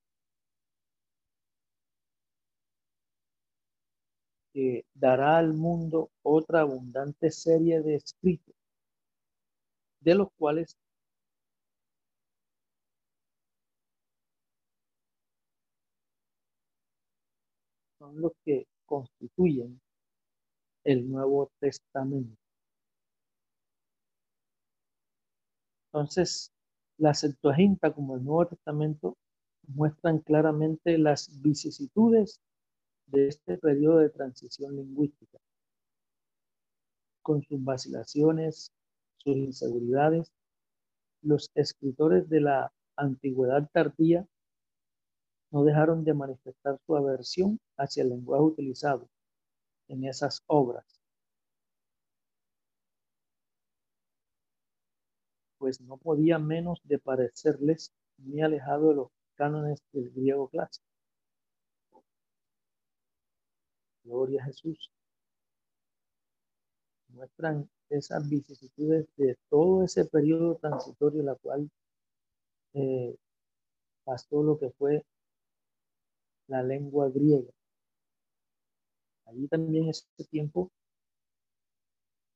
Que 4.53 4.85
dará 4.95 5.39
al 5.39 5.55
mundo 5.55 6.11
otra 6.23 6.61
abundante 6.61 7.31
serie 7.31 7.81
de 7.81 7.95
escritos, 7.97 8.55
de 10.01 10.15
los 10.15 10.29
cuales 10.37 10.77
son 18.09 18.21
los 18.23 18.33
que 18.45 18.67
constituyen 18.87 19.81
el 20.85 21.11
Nuevo 21.11 21.51
Testamento. 21.61 22.37
Entonces, 25.93 26.53
la 26.97 27.15
Septuaginta 27.15 27.93
como 27.93 28.17
el 28.17 28.25
Nuevo 28.25 28.47
Testamento 28.47 29.17
muestran 29.67 30.19
claramente 30.21 30.97
las 30.97 31.29
vicisitudes 31.43 32.41
de 33.07 33.29
este 33.29 33.59
periodo 33.59 33.99
de 33.99 34.11
transición 34.11 34.77
lingüística, 34.77 35.39
con 37.23 37.43
sus 37.43 37.63
vacilaciones, 37.63 38.73
sus 39.19 39.37
inseguridades. 39.37 40.33
Los 41.21 41.51
escritores 41.55 42.29
de 42.29 42.41
la 42.41 42.73
antigüedad 42.97 43.69
tardía 43.73 44.27
no 45.51 45.65
dejaron 45.65 46.05
de 46.05 46.15
manifestar 46.15 46.79
su 46.87 46.97
aversión 46.97 47.59
hacia 47.77 48.03
el 48.03 48.11
lenguaje 48.11 48.43
utilizado 48.45 49.09
en 49.89 50.05
esas 50.05 50.43
obras 50.47 50.99
pues 55.59 55.81
no 55.81 55.97
podía 55.97 56.39
menos 56.39 56.81
de 56.85 56.99
parecerles 56.99 57.93
muy 58.19 58.41
alejado 58.41 58.89
de 58.91 58.95
los 58.95 59.09
cánones 59.35 59.83
del 59.93 60.11
griego 60.11 60.49
clásico. 60.49 60.87
Gloria 64.05 64.43
a 64.43 64.47
Jesús. 64.47 64.91
Muestran 67.09 67.69
esas 67.91 68.29
vicisitudes 68.29 69.07
de 69.17 69.37
todo 69.51 69.85
ese 69.85 70.05
periodo 70.05 70.57
transitorio 70.57 71.23
la 71.23 71.35
cual 71.35 71.71
eh, 72.75 73.17
pasó 74.05 74.43
lo 74.43 74.59
que 74.59 74.71
fue 74.71 75.05
la 76.49 76.63
lengua 76.63 77.09
griega. 77.11 77.53
Allí 79.27 79.47
también 79.49 79.89
ese 79.89 80.05
tiempo, 80.31 80.73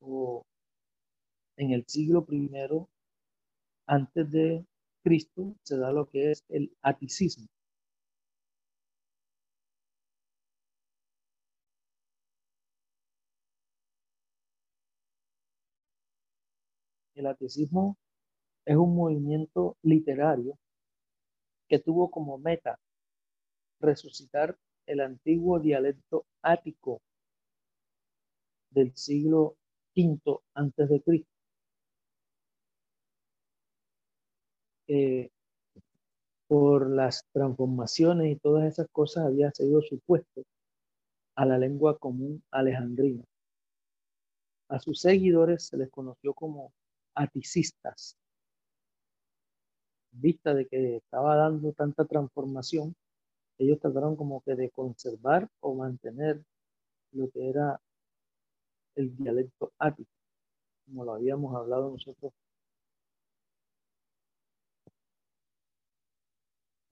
o 0.00 0.44
en 1.56 1.72
el 1.72 1.84
siglo 1.86 2.24
primero, 2.26 2.88
antes 3.86 4.30
de 4.30 4.66
Cristo 5.02 5.54
se 5.62 5.76
da 5.78 5.92
lo 5.92 6.08
que 6.08 6.32
es 6.32 6.44
el 6.48 6.76
aticismo. 6.82 7.46
El 17.14 17.26
aticismo 17.26 17.96
es 18.66 18.76
un 18.76 18.94
movimiento 18.96 19.76
literario 19.82 20.58
que 21.68 21.78
tuvo 21.80 22.10
como 22.10 22.38
meta 22.38 22.78
resucitar 23.82 24.56
el 24.86 25.00
antiguo 25.00 25.60
dialecto 25.60 26.24
ático 26.42 27.02
del 28.70 28.96
siglo 28.96 29.56
V 29.94 30.38
antes 30.54 30.88
de 30.88 31.02
Cristo. 31.02 31.32
por 36.48 36.90
las 36.90 37.24
transformaciones 37.32 38.30
y 38.30 38.36
todas 38.36 38.70
esas 38.70 38.86
cosas 38.92 39.24
había 39.24 39.50
sido 39.52 39.80
supuesto 39.80 40.42
a 41.34 41.46
la 41.46 41.56
lengua 41.56 41.98
común 41.98 42.42
alejandrina. 42.50 43.24
A 44.68 44.78
sus 44.78 45.00
seguidores 45.00 45.66
se 45.68 45.78
les 45.78 45.90
conoció 45.90 46.34
como 46.34 46.74
aticistas. 47.14 48.18
Vista 50.10 50.52
de 50.52 50.66
que 50.66 50.96
estaba 50.96 51.36
dando 51.36 51.72
tanta 51.72 52.04
transformación, 52.04 52.94
ellos 53.62 53.80
trataron 53.80 54.16
como 54.16 54.42
que 54.42 54.54
de 54.54 54.70
conservar 54.70 55.48
o 55.60 55.74
mantener 55.74 56.42
lo 57.12 57.30
que 57.30 57.48
era 57.48 57.80
el 58.96 59.14
dialecto 59.16 59.72
ático, 59.78 60.10
como 60.86 61.04
lo 61.04 61.14
habíamos 61.14 61.54
hablado 61.54 61.90
nosotros. 61.90 62.32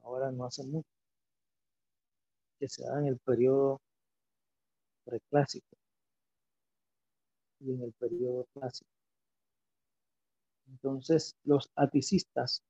Ahora 0.02 0.30
no 0.32 0.44
hace 0.44 0.62
mucho, 0.64 0.88
que 2.58 2.68
se 2.68 2.84
da 2.84 2.98
en 3.00 3.06
el 3.06 3.18
periodo 3.18 3.80
preclásico 5.04 5.76
y 7.60 7.72
en 7.72 7.82
el 7.82 7.92
periodo 7.92 8.46
clásico. 8.54 8.90
Entonces, 10.68 11.34
los 11.44 11.70
aticistas 11.74 12.62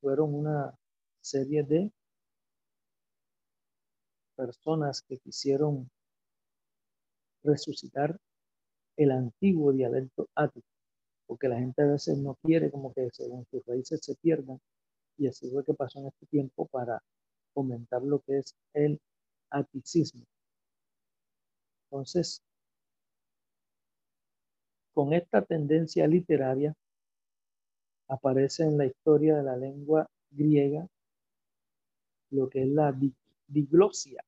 fueron 0.00 0.34
una 0.34 0.74
serie 1.20 1.62
de 1.62 1.90
personas 4.46 5.02
que 5.02 5.18
quisieron 5.18 5.88
resucitar 7.44 8.18
el 8.96 9.12
antiguo 9.12 9.72
dialecto 9.72 10.28
ático, 10.34 10.66
porque 11.26 11.48
la 11.48 11.58
gente 11.58 11.82
a 11.82 11.86
veces 11.86 12.18
no 12.18 12.34
quiere 12.42 12.72
como 12.72 12.92
que 12.92 13.08
según 13.12 13.46
sus 13.50 13.64
raíces 13.66 14.00
se 14.02 14.16
pierdan, 14.16 14.58
y 15.16 15.28
así 15.28 15.48
fue 15.48 15.64
que 15.64 15.74
pasó 15.74 16.00
en 16.00 16.08
este 16.08 16.26
tiempo 16.26 16.66
para 16.66 17.00
comentar 17.54 18.02
lo 18.02 18.18
que 18.20 18.38
es 18.38 18.56
el 18.74 19.00
aticismo. 19.50 20.24
Entonces, 21.84 22.42
con 24.92 25.12
esta 25.12 25.42
tendencia 25.42 26.08
literaria 26.08 26.74
aparece 28.08 28.64
en 28.64 28.76
la 28.76 28.86
historia 28.86 29.36
de 29.36 29.44
la 29.44 29.56
lengua 29.56 30.08
griega 30.30 30.86
lo 32.30 32.48
que 32.48 32.62
es 32.62 32.68
la 32.68 32.92
diglosia, 33.46 34.24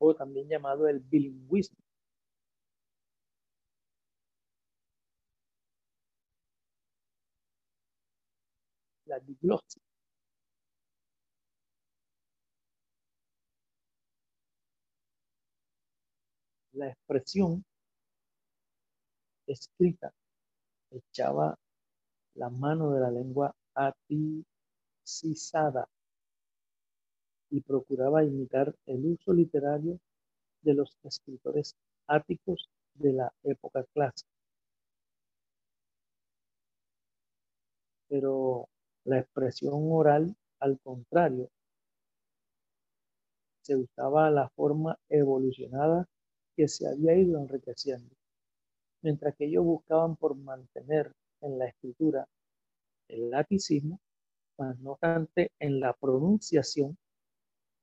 o 0.00 0.14
también 0.14 0.48
llamado 0.48 0.88
el 0.88 1.00
bilingüismo. 1.00 1.76
La 9.06 9.18
diglosia. 9.20 9.82
La 16.72 16.88
expresión 16.88 17.64
escrita 19.46 20.12
echaba 20.90 21.56
la 22.34 22.50
mano 22.50 22.92
de 22.92 23.00
la 23.00 23.10
lengua 23.10 23.54
aticizada 23.74 25.88
y 27.50 27.60
procuraba 27.60 28.24
imitar 28.24 28.74
el 28.86 29.04
uso 29.06 29.32
literario 29.32 29.98
de 30.62 30.74
los 30.74 30.96
escritores 31.02 31.76
áticos 32.06 32.68
de 32.94 33.12
la 33.12 33.32
época 33.42 33.84
clásica. 33.92 34.30
Pero 38.08 38.68
la 39.04 39.18
expresión 39.20 39.74
oral, 39.90 40.34
al 40.60 40.78
contrario, 40.80 41.50
se 43.62 43.76
usaba 43.76 44.30
la 44.30 44.48
forma 44.50 44.98
evolucionada 45.08 46.08
que 46.56 46.68
se 46.68 46.88
había 46.88 47.14
ido 47.14 47.38
enriqueciendo, 47.38 48.14
mientras 49.02 49.34
que 49.36 49.46
ellos 49.46 49.64
buscaban 49.64 50.16
por 50.16 50.34
mantener 50.34 51.12
en 51.40 51.58
la 51.58 51.66
escritura 51.66 52.26
el 53.08 53.30
laticismo, 53.30 54.00
más 54.58 54.78
no 54.80 54.92
obstante 54.92 55.52
en 55.58 55.80
la 55.80 55.92
pronunciación 55.94 56.98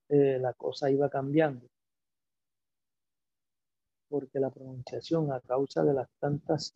eh, 0.09 0.37
la 0.39 0.53
cosa 0.53 0.89
iba 0.89 1.09
cambiando. 1.09 1.67
Porque 4.09 4.39
la 4.39 4.49
pronunciación, 4.49 5.31
a 5.31 5.39
causa 5.41 5.83
de 5.83 5.93
las 5.93 6.09
tantas 6.19 6.73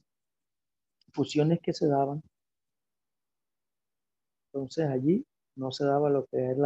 fusiones 1.14 1.60
que 1.62 1.74
se 1.74 1.88
daban, 1.88 2.22
entonces 4.54 4.88
allí 4.88 5.26
no 5.56 5.72
se 5.72 5.86
daba 5.86 6.10
lo 6.10 6.26
que 6.26 6.52
es 6.52 6.58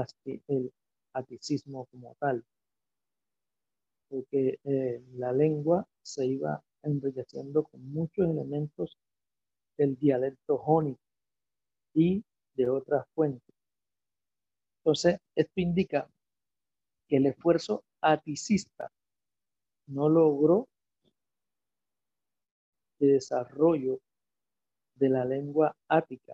el 0.48 0.72
aticismo 1.14 1.86
como 1.86 2.16
tal, 2.20 2.44
porque 4.10 4.60
eh, 4.64 5.04
la 5.14 5.32
lengua 5.32 5.88
se 6.02 6.26
iba 6.26 6.64
enriqueciendo 6.84 7.64
con 7.64 7.82
muchos 7.92 8.28
elementos 8.30 8.98
del 9.78 9.98
dialecto 9.98 10.58
jónico 10.58 11.02
y 11.94 12.24
de 12.56 12.70
otras 12.70 13.06
fuentes. 13.14 13.56
Entonces, 14.80 15.20
esto 15.36 15.54
indica 15.56 16.08
el 17.10 17.28
esfuerzo 17.28 17.84
aticista 18.02 18.92
no 19.88 20.10
logró 20.10 20.68
el 23.00 23.10
desarrollo 23.14 24.00
de 24.96 25.10
la 25.10 25.26
lengua 25.26 25.76
ática. 25.88 26.34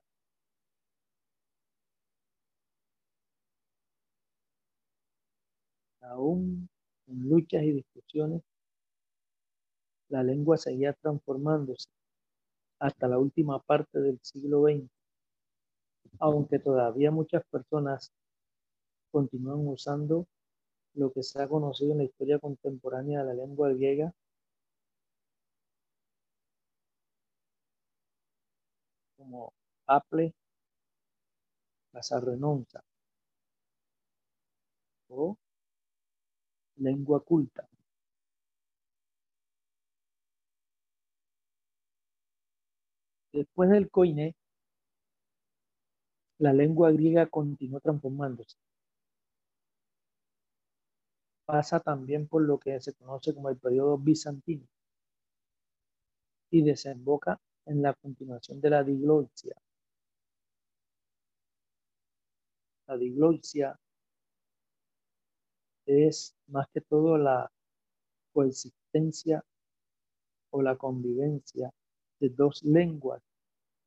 Aún 6.01 6.69
en 7.07 7.29
luchas 7.29 7.63
y 7.63 7.71
discusiones, 7.71 8.41
la 10.09 10.23
lengua 10.23 10.57
seguía 10.57 10.93
transformándose 10.93 11.87
hasta 12.79 13.07
la 13.07 13.17
última 13.17 13.59
parte 13.59 13.99
del 13.99 14.19
siglo 14.21 14.63
XX, 14.63 14.89
aunque 16.19 16.59
todavía 16.59 17.11
muchas 17.11 17.43
personas 17.45 18.11
continúan 19.11 19.67
usando 19.67 20.27
lo 20.93 21.11
que 21.11 21.23
se 21.23 21.41
ha 21.41 21.47
conocido 21.47 21.91
en 21.93 21.99
la 21.99 22.03
historia 22.05 22.39
contemporánea 22.39 23.23
de 23.23 23.25
la 23.25 23.45
lengua 23.45 23.69
griega. 23.69 24.13
Como 29.15 29.53
Apple, 29.87 30.33
la 31.93 32.03
sarrenonza 32.03 32.83
o 35.09 35.37
lengua 36.77 37.21
culta. 37.23 37.67
Después 43.33 43.69
del 43.69 43.89
coine, 43.89 44.35
la 46.39 46.53
lengua 46.53 46.91
griega 46.91 47.27
continuó 47.27 47.79
transformándose 47.79 48.57
pasa 51.51 51.81
también 51.81 52.29
por 52.29 52.43
lo 52.43 52.57
que 52.57 52.79
se 52.79 52.93
conoce 52.93 53.35
como 53.35 53.49
el 53.49 53.57
periodo 53.57 53.97
bizantino 53.97 54.65
y 56.49 56.63
desemboca 56.63 57.41
en 57.65 57.81
la 57.81 57.93
continuación 57.93 58.61
de 58.61 58.69
la 58.69 58.81
diglosia. 58.85 59.53
La 62.87 62.95
diglosia 62.95 63.77
es 65.85 66.33
más 66.47 66.69
que 66.69 66.79
todo 66.79 67.17
la 67.17 67.51
coexistencia 68.31 69.43
o 70.51 70.61
la 70.61 70.77
convivencia 70.77 71.69
de 72.21 72.29
dos 72.29 72.63
lenguas 72.63 73.21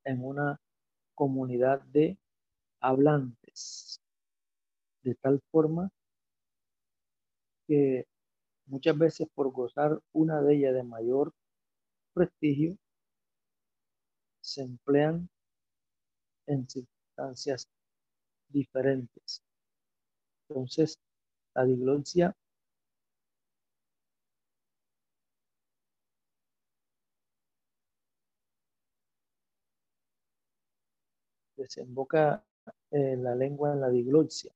en 0.04 0.22
una 0.22 0.60
comunidad 1.14 1.80
de 1.80 2.18
hablantes, 2.80 4.02
de 5.02 5.14
tal 5.14 5.40
forma 5.50 5.90
que 7.66 8.06
muchas 8.66 8.98
veces 8.98 9.28
por 9.34 9.52
gozar 9.52 10.00
una 10.12 10.42
de 10.42 10.56
ellas 10.56 10.74
de 10.74 10.82
mayor 10.84 11.32
prestigio, 12.14 12.76
se 14.40 14.62
emplean 14.62 15.28
en 16.46 16.66
circunstancias 16.68 17.68
diferentes. 18.48 19.42
Entonces, 20.48 20.98
la 21.54 21.64
diglosia 21.64 22.34
desemboca 31.56 32.44
la 32.90 33.34
lengua 33.34 33.72
en 33.72 33.80
la 33.80 33.90
diglosia. 33.90 34.52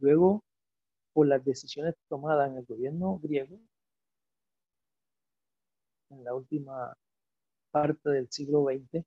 Luego, 0.00 0.42
por 1.12 1.26
las 1.26 1.44
decisiones 1.44 1.94
tomadas 2.08 2.50
en 2.50 2.58
el 2.58 2.64
gobierno 2.64 3.18
griego, 3.22 3.58
en 6.10 6.24
la 6.24 6.34
última 6.34 6.96
parte 7.72 8.10
del 8.10 8.30
siglo 8.30 8.64
XX, 8.64 9.04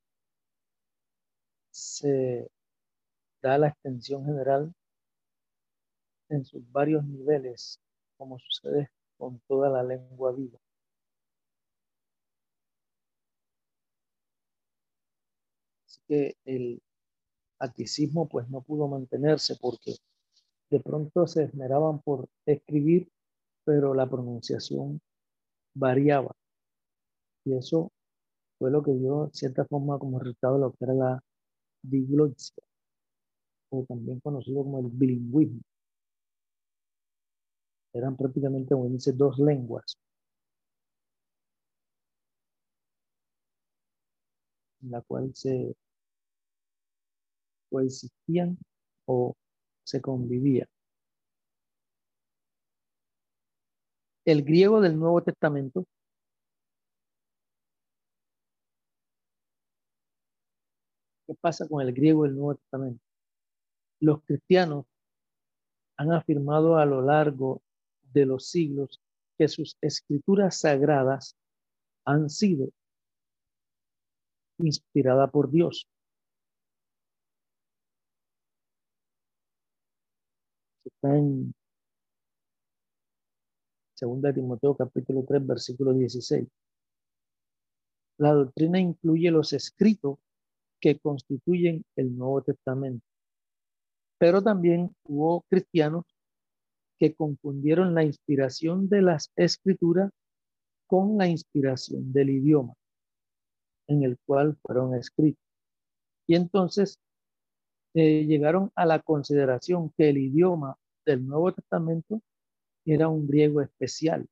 se 1.71 2.49
da 3.41 3.57
la 3.57 3.67
extensión 3.69 4.25
general 4.25 4.73
en 6.29 6.45
sus 6.45 6.61
varios 6.71 7.03
niveles, 7.05 7.79
como 8.17 8.37
sucede 8.39 8.89
con 9.17 9.39
toda 9.47 9.69
la 9.69 9.83
lengua 9.83 10.31
viva. 10.33 10.59
Así 15.85 15.99
que 16.07 16.37
el 16.45 16.81
aticismo 17.59 18.27
pues 18.27 18.49
no 18.49 18.61
pudo 18.61 18.87
mantenerse 18.87 19.55
porque 19.61 19.95
de 20.75 20.81
pronto 20.81 21.25
se 21.25 21.43
esmeraban 21.43 22.01
por 22.01 22.27
escribir, 22.45 23.09
pero 23.63 23.93
la 23.93 24.09
pronunciación 24.09 24.99
variaba. 25.73 26.35
Y 27.45 27.53
eso 27.53 27.91
fue 28.59 28.71
lo 28.71 28.83
que 28.83 28.91
dio, 28.93 29.27
de 29.27 29.33
cierta 29.33 29.65
forma, 29.65 29.97
como 29.99 30.19
resultado 30.19 30.57
lo 30.57 30.73
que 30.73 30.83
era 30.85 30.93
la 30.93 31.23
o 33.69 33.85
también 33.87 34.19
conocido 34.19 34.63
como 34.63 34.79
el 34.79 34.87
bilingüismo. 34.87 35.61
Eran 37.93 38.17
prácticamente, 38.17 38.75
como 38.75 38.89
dice, 38.89 39.13
dos 39.13 39.39
lenguas. 39.39 39.97
En 44.81 44.91
la 44.91 45.01
cual 45.01 45.33
se 45.33 45.75
coexistían 47.69 48.57
o 49.05 49.35
se 49.85 50.01
convivía. 50.01 50.67
El 54.25 54.43
griego 54.43 54.81
del 54.81 54.99
Nuevo 54.99 55.23
Testamento 55.23 55.85
¿Qué 61.27 61.33
pasa 61.41 61.67
con 61.67 61.81
el 61.81 61.91
griego 61.93 62.23
del 62.23 62.35
Nuevo 62.35 62.55
Testamento? 62.55 63.03
Los 63.99 64.21
cristianos 64.23 64.85
han 65.97 66.11
afirmado 66.11 66.77
a 66.77 66.85
lo 66.85 67.01
largo 67.01 67.61
de 68.13 68.25
los 68.25 68.47
siglos 68.49 69.01
que 69.37 69.47
sus 69.47 69.75
escrituras 69.81 70.59
sagradas 70.59 71.35
han 72.05 72.29
sido 72.29 72.69
inspiradas 74.59 75.31
por 75.31 75.49
Dios. 75.49 75.87
Está 81.05 81.17
en 81.17 81.53
2 84.01 84.33
Timoteo 84.33 84.75
capítulo 84.75 85.23
3 85.27 85.45
versículo 85.45 85.93
16. 85.93 86.47
La 88.17 88.33
doctrina 88.33 88.79
incluye 88.79 89.29
los 89.29 89.53
escritos 89.53 90.17
que 90.81 90.97
constituyen 90.97 91.85
el 91.95 92.17
Nuevo 92.17 92.41
Testamento. 92.41 93.05
Pero 94.17 94.41
también 94.41 94.95
hubo 95.03 95.45
cristianos 95.47 96.05
que 96.97 97.13
confundieron 97.13 97.93
la 97.93 98.03
inspiración 98.03 98.89
de 98.89 99.03
las 99.03 99.31
escrituras 99.35 100.09
con 100.87 101.19
la 101.19 101.27
inspiración 101.27 102.11
del 102.13 102.31
idioma 102.31 102.73
en 103.87 104.01
el 104.01 104.17
cual 104.25 104.57
fueron 104.63 104.95
escritos. 104.95 105.43
Y 106.25 106.33
entonces 106.33 106.97
eh, 107.93 108.25
llegaron 108.25 108.71
a 108.73 108.87
la 108.87 108.99
consideración 109.03 109.91
que 109.95 110.09
el 110.09 110.17
idioma 110.17 110.75
del 111.05 111.25
Nuevo 111.25 111.53
Testamento 111.53 112.21
era 112.85 113.09
un 113.09 113.27
griego 113.27 113.61
especial, 113.61 114.27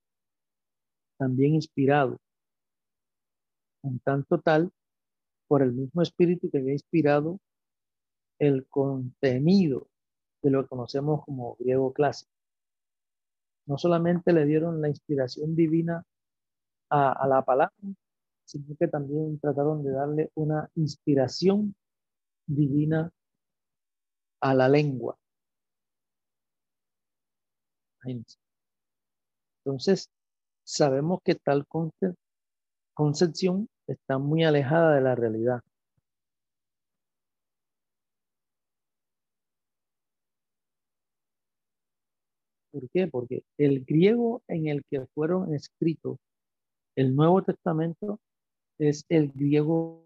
también 1.17 1.55
inspirado, 1.55 2.19
en 3.83 3.99
tanto 3.99 4.39
tal 4.39 4.71
por 5.47 5.61
el 5.61 5.73
mismo 5.73 6.01
espíritu 6.01 6.49
que 6.49 6.59
había 6.59 6.73
inspirado 6.73 7.39
el 8.39 8.67
contenido 8.67 9.87
de 10.41 10.51
lo 10.51 10.63
que 10.63 10.69
conocemos 10.69 11.23
como 11.25 11.55
griego 11.59 11.93
clásico. 11.93 12.31
No 13.65 13.77
solamente 13.77 14.33
le 14.33 14.45
dieron 14.45 14.81
la 14.81 14.89
inspiración 14.89 15.55
divina 15.55 16.03
a, 16.89 17.27
la 17.27 17.43
palabra, 17.43 17.73
sino 18.45 18.75
que 18.77 18.87
también 18.87 19.39
trataron 19.39 19.83
de 19.83 19.91
darle 19.91 20.31
una 20.35 20.69
inspiración 20.75 21.73
divina 22.45 23.11
a 24.41 24.53
la 24.53 24.67
lengua. 24.67 25.17
Entonces, 29.65 30.09
sabemos 30.63 31.19
que 31.23 31.35
tal 31.35 31.65
concepción 32.93 33.67
está 33.87 34.17
muy 34.17 34.43
alejada 34.43 34.95
de 34.95 35.01
la 35.01 35.15
realidad. 35.15 35.61
¿Por 42.71 42.89
qué? 42.89 43.07
Porque 43.07 43.43
el 43.57 43.85
griego 43.85 44.41
en 44.47 44.67
el 44.67 44.83
que 44.89 45.05
fueron 45.13 45.53
escritos 45.53 46.17
el 46.95 47.15
Nuevo 47.15 47.41
Testamento 47.43 48.19
es 48.79 49.05
el 49.09 49.31
griego 49.31 50.02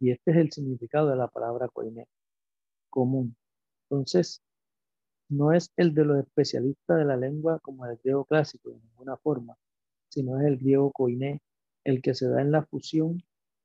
Y 0.00 0.10
este 0.10 0.30
es 0.30 0.36
el 0.36 0.52
significado 0.52 1.08
de 1.10 1.16
la 1.16 1.28
palabra 1.28 1.68
coine 1.68 2.06
común. 2.90 3.36
Entonces, 3.90 4.42
no 5.28 5.52
es 5.52 5.72
el 5.76 5.94
de 5.94 6.04
los 6.04 6.18
especialistas 6.18 6.98
de 6.98 7.04
la 7.04 7.16
lengua 7.16 7.58
como 7.60 7.84
el 7.86 7.96
griego 7.98 8.24
clásico, 8.24 8.70
de 8.70 8.80
ninguna 8.80 9.16
forma, 9.16 9.56
sino 10.08 10.38
es 10.40 10.46
el 10.46 10.58
griego 10.58 10.90
koiné, 10.92 11.40
el 11.84 12.02
que 12.02 12.14
se 12.14 12.28
da 12.28 12.40
en 12.40 12.52
la 12.52 12.64
fusión 12.64 13.22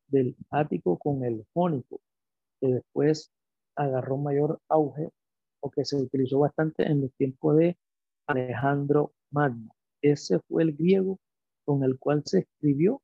del 0.08 0.36
ático 0.50 0.98
con 0.98 1.24
el 1.24 1.46
jónico, 1.54 2.02
que 2.60 2.67
después 2.67 3.32
agarró 3.76 4.17
mayor 4.17 4.60
auge 4.69 5.10
o 5.62 5.72
que 5.72 5.86
se 5.86 5.96
utilizó 5.96 6.39
bastante 6.39 6.84
en 6.84 7.02
los 7.02 7.13
tiempos 7.13 7.58
de 7.58 7.78
Alejandro 8.28 9.13
Magno. 9.32 9.74
Ese 10.02 10.39
fue 10.48 10.63
el 10.63 10.74
griego 10.74 11.19
con 11.65 11.84
el 11.84 11.98
cual 11.98 12.24
se 12.26 12.39
escribió 12.39 13.02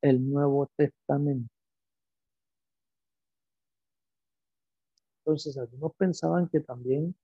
el 0.00 0.30
Nuevo 0.30 0.68
Testamento. 0.76 1.52
Entonces, 5.30 5.56
algunos 5.58 5.94
pensaban 5.94 6.48
que 6.48 6.58
también 6.58 7.14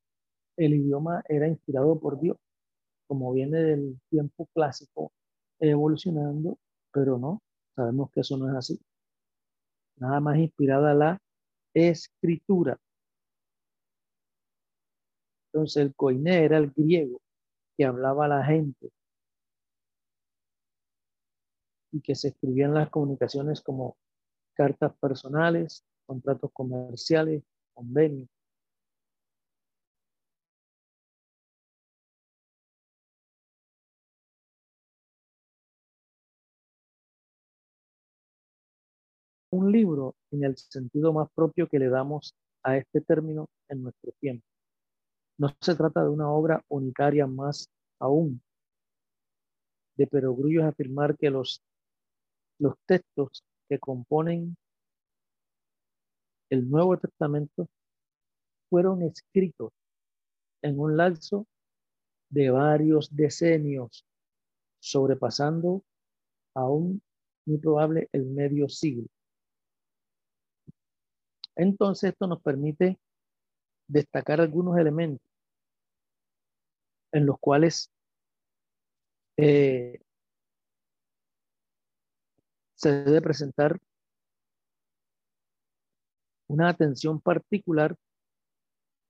el 0.57 0.75
idioma 0.75 1.25
era 1.29 1.49
inspirado 1.49 1.99
por 1.99 2.21
Dios, 2.21 2.37
como 3.09 3.33
viene 3.33 3.61
del 3.61 4.01
tiempo 4.09 4.47
clásico 4.55 5.11
evolucionando, 5.59 6.57
pero 6.93 7.19
no, 7.19 7.43
sabemos 7.75 8.13
que 8.13 8.21
eso 8.21 8.37
no 8.37 8.49
es 8.49 8.55
así. 8.55 8.81
Nada 9.97 10.21
más 10.21 10.39
inspirada 10.39 10.95
la 10.95 11.19
escritura. 11.75 12.79
Entonces, 15.53 15.83
el 15.83 15.93
coiné 15.97 16.45
era 16.45 16.59
el 16.59 16.71
griego 16.71 17.21
que 17.77 17.87
hablaba 17.87 18.27
a 18.27 18.29
la 18.29 18.45
gente 18.45 18.89
y 21.91 22.01
que 22.01 22.15
se 22.15 22.29
escribían 22.29 22.73
las 22.73 22.89
comunicaciones 22.89 23.61
como 23.63 23.97
cartas 24.55 24.97
personales, 25.01 25.85
contratos 26.07 26.53
comerciales, 26.53 27.43
convenio. 27.77 28.27
Un 39.51 39.73
libro 39.73 40.15
en 40.33 40.45
el 40.45 40.57
sentido 40.57 41.13
más 41.13 41.29
propio 41.35 41.69
que 41.69 41.79
le 41.79 41.89
damos 41.89 42.35
a 42.63 42.77
este 42.77 43.01
término 43.01 43.49
en 43.69 43.83
nuestro 43.85 44.13
tiempo. 44.21 44.45
No 45.39 45.55
se 45.61 45.75
trata 45.75 46.03
de 46.03 46.11
una 46.11 46.31
obra 46.31 46.63
unitaria 46.69 47.27
más 47.27 47.69
aún. 48.01 48.43
De 49.97 50.07
perogrullo 50.07 50.67
afirmar 50.67 51.17
que 51.17 51.31
los, 51.31 51.63
los 52.59 52.75
textos 52.87 53.45
que 53.69 53.79
componen 53.79 54.57
el 56.51 56.69
Nuevo 56.71 56.97
Testamento 56.97 57.69
fueron 58.69 59.03
escritos 59.03 59.73
en 60.63 60.79
un 60.79 60.97
lapso 60.97 61.47
de 62.31 62.51
varios 62.51 63.15
decenios, 63.15 64.05
sobrepasando 64.81 65.83
aún 66.55 67.03
muy 67.47 67.59
probable 67.59 68.09
el 68.13 68.27
medio 68.27 68.69
siglo. 68.69 69.07
Entonces 71.55 72.11
esto 72.11 72.27
nos 72.27 72.43
permite 72.43 72.99
destacar 73.89 74.41
algunos 74.41 74.77
elementos 74.79 75.27
en 77.13 77.25
los 77.25 77.39
cuales 77.39 77.91
eh, 79.39 80.01
se 82.75 83.05
debe 83.05 83.23
presentar 83.23 83.81
una 86.49 86.69
atención 86.69 87.21
particular 87.21 87.97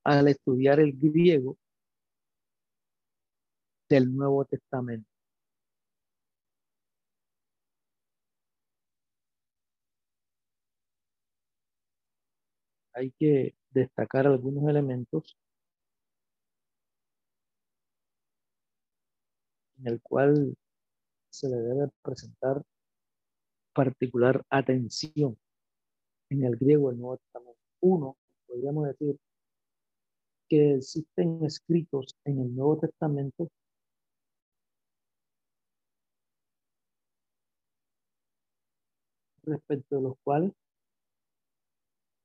al 0.03 0.27
estudiar 0.27 0.79
el 0.79 0.93
griego 0.93 1.57
del 3.89 4.13
Nuevo 4.15 4.45
Testamento. 4.45 5.09
Hay 12.93 13.11
que 13.17 13.55
destacar 13.71 14.27
algunos 14.27 14.67
elementos 14.69 15.37
en 19.79 19.87
el 19.87 20.01
cual 20.01 20.55
se 21.29 21.49
le 21.49 21.57
debe 21.57 21.89
presentar 22.01 22.63
particular 23.73 24.43
atención 24.49 25.37
en 26.29 26.43
el 26.43 26.55
griego 26.57 26.89
del 26.89 26.99
Nuevo 26.99 27.17
Testamento. 27.17 27.59
Uno, 27.81 28.17
podríamos 28.47 28.87
decir 28.87 29.17
que 30.49 30.75
existen 30.75 31.43
escritos 31.45 32.15
en 32.25 32.39
el 32.39 32.55
Nuevo 32.55 32.77
Testamento 32.79 33.49
respecto 39.43 39.95
de 39.95 40.01
los 40.01 40.15
cuales 40.23 40.53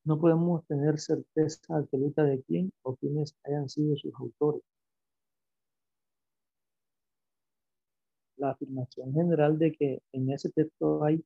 no 0.05 0.19
podemos 0.19 0.65
tener 0.67 0.99
certeza 0.99 1.77
absoluta 1.77 2.25
de 2.25 2.43
quién 2.43 2.73
o 2.83 2.97
quiénes 2.97 3.35
hayan 3.45 3.69
sido 3.69 3.97
sus 3.97 4.13
autores. 4.15 4.63
La 8.37 8.51
afirmación 8.51 9.13
general 9.15 9.59
de 9.59 9.73
que 9.73 10.03
en 10.13 10.31
ese 10.33 10.51
texto 10.51 11.05
hay 11.05 11.25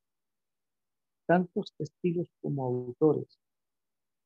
tantos 1.26 1.74
estilos 1.78 2.28
como 2.40 2.64
autores. 2.64 3.38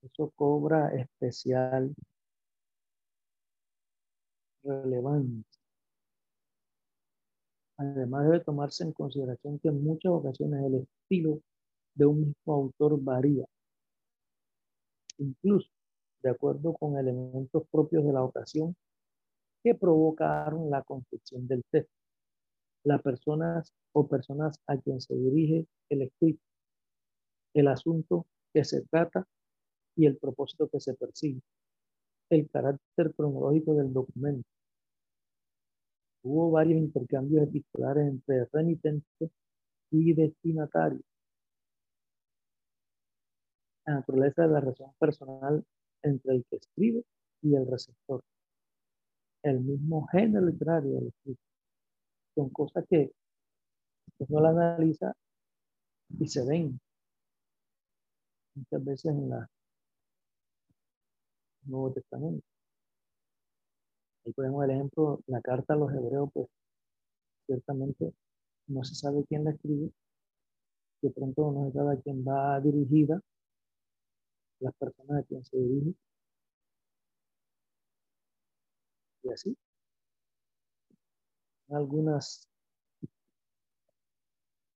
Eso 0.03 0.30
cobra 0.36 0.94
especial 0.94 1.94
relevancia. 4.62 5.44
Además 7.78 8.24
debe 8.26 8.40
tomarse 8.40 8.84
en 8.84 8.92
consideración 8.92 9.59
que 9.59 9.68
en 9.68 9.82
muchas 9.82 10.12
ocasiones 10.12 10.64
el 10.64 10.74
estilo 10.82 11.40
de 11.94 12.07
un 12.07 12.20
mismo 12.20 12.55
autor 12.55 13.03
varía, 13.03 13.46
incluso 15.18 15.70
de 16.22 16.30
acuerdo 16.30 16.74
con 16.74 16.98
elementos 16.98 17.62
propios 17.70 18.05
de 18.05 18.12
la 18.12 18.22
ocasión 18.22 18.76
que 19.62 19.74
provocaron 19.74 20.70
la 20.70 20.82
construcción 20.82 21.46
del 21.48 21.62
texto, 21.70 21.94
las 22.84 23.03
personas 23.03 23.72
o 23.92 24.07
personas 24.07 24.59
a 24.66 24.76
quien 24.76 25.01
se 25.01 25.14
dirige 25.14 25.66
el 25.88 26.03
escrito 26.03 26.49
el 27.55 27.68
asunto 27.68 28.26
que 28.53 28.64
se 28.64 28.82
trata 28.82 29.26
y 29.96 30.07
el 30.07 30.16
propósito 30.16 30.68
que 30.68 30.80
se 30.80 30.94
persigue, 30.94 31.42
el 32.30 32.48
carácter 32.51 33.14
cronológico 33.14 33.74
del 33.74 33.92
documento. 33.92 34.48
Hubo 36.22 36.51
varios 36.51 36.78
intercambios 36.78 37.44
epistolares 37.44 38.07
entre 38.07 38.44
remitente 38.53 39.30
y 39.90 40.12
destinatario. 40.12 41.01
La 43.86 43.94
naturaleza 43.94 44.42
de 44.42 44.48
la 44.48 44.61
relación 44.61 44.92
personal 44.98 45.64
entre 46.03 46.36
el 46.36 46.44
que 46.44 46.57
escribe 46.57 47.05
y 47.42 47.55
el 47.55 47.66
receptor. 47.66 48.22
El 49.42 49.61
mismo 49.61 50.07
género 50.09 50.46
literario 50.46 50.92
del 50.92 51.09
escrito. 51.09 51.40
Son 52.34 52.51
cosas 52.51 52.84
que 52.88 53.12
uno 54.18 54.40
la 54.40 54.51
analiza 54.51 55.14
y 56.18 56.28
se 56.28 56.44
ven 56.44 56.78
muchas 58.61 58.85
veces 58.85 59.05
en 59.07 59.31
la 59.31 59.49
Nuevo 61.65 61.93
Testamento. 61.93 62.45
Ahí 64.25 64.33
ponemos 64.33 64.65
el 64.65 64.71
ejemplo, 64.73 65.21
la 65.27 65.41
carta 65.41 65.75
a 65.75 65.77
los 65.77 65.93
hebreos, 65.93 66.31
pues 66.33 66.49
ciertamente 67.47 68.13
no 68.67 68.85
se 68.85 68.95
sabe 68.95 69.25
quién 69.29 69.45
la 69.45 69.51
escribe, 69.53 69.91
de 71.03 71.11
pronto 71.11 71.51
no 71.53 71.67
se 71.67 71.73
sabe 71.73 71.95
a 71.95 72.01
quién 72.01 72.23
va 72.25 72.61
dirigida, 72.61 73.21
las 74.61 74.75
personas 74.75 75.23
a 75.23 75.27
quien 75.27 75.45
se 75.45 75.57
dirige. 75.57 75.95
Y 79.23 79.31
así. 79.31 79.57
Algunos 81.71 82.49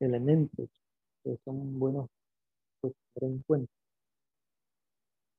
elementos 0.00 0.70
que 1.22 1.36
son 1.44 1.78
buenos 1.78 2.08
en 3.22 3.42
cuenta. 3.46 3.72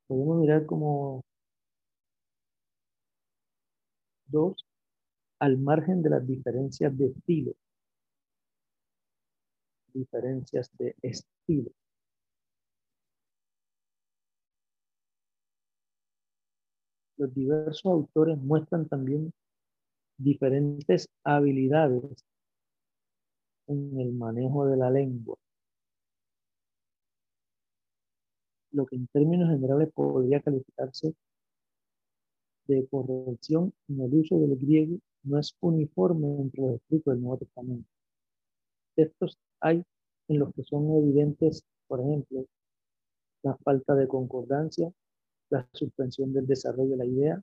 Podemos 0.07 0.38
mirar 0.39 0.65
como 0.65 1.21
dos 4.28 4.65
al 5.39 5.57
margen 5.57 6.01
de 6.03 6.09
las 6.11 6.28
diferencias 6.28 6.97
de 6.97 7.07
estilo. 7.07 7.53
Diferencias 9.93 10.69
de 10.78 10.95
estilo. 11.01 11.71
Los 17.17 17.34
diversos 17.34 17.86
autores 17.86 18.38
muestran 18.38 18.88
también 18.88 19.32
diferentes 20.17 21.07
habilidades 21.23 22.23
en 23.67 23.99
el 23.99 24.11
manejo 24.11 24.65
de 24.65 24.78
la 24.78 24.89
lengua. 24.89 25.38
Lo 28.76 28.86
que 28.86 28.97
en 28.97 29.07
términos 29.07 29.49
generales 29.49 29.89
podría 29.93 30.41
calificarse 30.41 31.15
de 32.67 32.88
corrección 32.88 33.73
en 33.88 34.01
el 34.01 34.13
uso 34.13 34.38
del 34.38 34.57
griego 34.57 34.97
no 35.23 35.39
es 35.39 35.55
uniforme 35.61 36.28
entre 36.41 36.61
los 36.61 36.76
escritos 36.76 37.13
del 37.13 37.21
Nuevo 37.21 37.38
Testamento. 37.38 37.89
Textos 38.95 39.38
hay 39.61 39.84
en 40.28 40.39
los 40.39 40.53
que 40.53 40.63
son 40.63 40.91
evidentes, 40.97 41.63
por 41.88 42.01
ejemplo, 42.01 42.45
la 43.43 43.55
falta 43.57 43.95
de 43.95 44.07
concordancia, 44.07 44.91
la 45.49 45.67
suspensión 45.73 46.34
del 46.34 46.45
desarrollo 46.45 46.91
de 46.91 46.97
la 46.97 47.05
idea, 47.05 47.41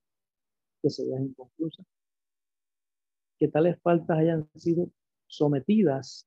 que 0.83 0.91
se 0.91 1.07
vea 1.07 1.20
inconclusa, 1.20 1.83
que 3.39 3.49
tales 3.49 3.80
faltas 3.80 4.18
hayan 4.18 4.49
sido 4.57 4.91
sometidas 5.28 6.26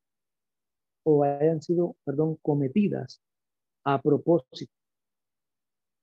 o 1.03 1.23
hayan 1.23 1.61
sido, 1.61 1.95
perdón, 2.05 2.37
cometidas 2.41 3.21
a 3.83 4.01
propósito 4.01 4.71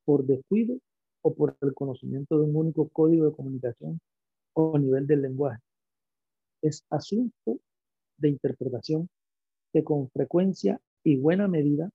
por 0.04 0.24
descuido 0.24 0.78
o 1.22 1.34
por 1.34 1.56
el 1.60 1.74
conocimiento 1.74 2.38
de 2.38 2.44
un 2.44 2.56
único 2.56 2.88
código 2.88 3.26
de 3.26 3.32
comunicación 3.32 4.00
o 4.54 4.78
nivel 4.78 5.06
del 5.06 5.22
lenguaje. 5.22 5.60
Es 6.62 6.84
asunto 6.90 7.58
de 8.18 8.28
interpretación 8.28 9.08
que 9.72 9.82
con 9.84 10.10
frecuencia 10.10 10.80
y 11.04 11.16
buena 11.16 11.48
medida 11.48 11.90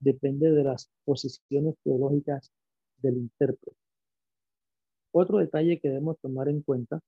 depende 0.00 0.50
de 0.50 0.64
las 0.64 0.90
posiciones 1.04 1.76
teológicas 1.84 2.50
del 2.98 3.18
intérprete. 3.18 3.76
Otro 5.12 5.38
detalle 5.38 5.78
que 5.78 5.88
debemos 5.88 6.18
tomar 6.20 6.48
en 6.48 6.62
cuenta, 6.62 7.00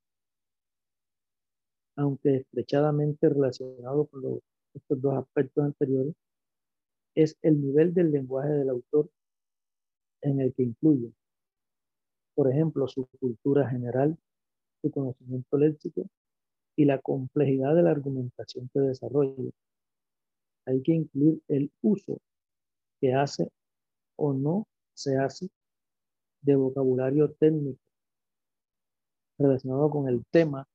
aunque 1.96 2.36
estrechadamente 2.36 3.28
relacionado 3.28 4.06
con 4.06 4.40
estos 4.74 5.00
dos 5.00 5.14
aspectos 5.16 5.64
anteriores, 5.64 6.14
es 7.14 7.36
el 7.42 7.60
nivel 7.60 7.94
del 7.94 8.10
lenguaje 8.10 8.50
del 8.50 8.68
autor 8.68 9.08
en 10.24 10.40
el 10.40 10.54
que 10.54 10.62
incluye, 10.64 11.12
por 12.34 12.50
ejemplo, 12.50 12.88
su 12.88 13.06
cultura 13.20 13.68
general, 13.68 14.16
su 14.82 14.90
conocimiento 14.90 15.56
léxico 15.56 16.06
y 16.76 16.84
la 16.86 16.98
complejidad 17.00 17.74
de 17.74 17.82
la 17.82 17.90
argumentación 17.90 18.68
que 18.72 18.80
desarrolla. 18.80 19.50
Hay 20.66 20.82
que 20.82 20.92
incluir 20.92 21.40
el 21.48 21.70
uso 21.82 22.18
que 23.00 23.12
hace 23.14 23.50
o 24.16 24.32
no 24.32 24.66
se 24.94 25.16
hace 25.18 25.48
de 26.40 26.56
vocabulario 26.56 27.32
técnico 27.32 27.80
relacionado 29.38 29.90
con 29.90 30.08
el 30.08 30.24
tema 30.30 30.66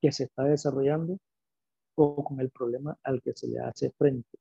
que 0.00 0.12
se 0.12 0.24
está 0.24 0.44
desarrollando 0.44 1.18
o 1.96 2.24
con 2.24 2.40
el 2.40 2.50
problema 2.50 2.96
al 3.02 3.22
que 3.22 3.34
se 3.34 3.48
le 3.48 3.58
hace 3.60 3.90
frente. 3.90 4.38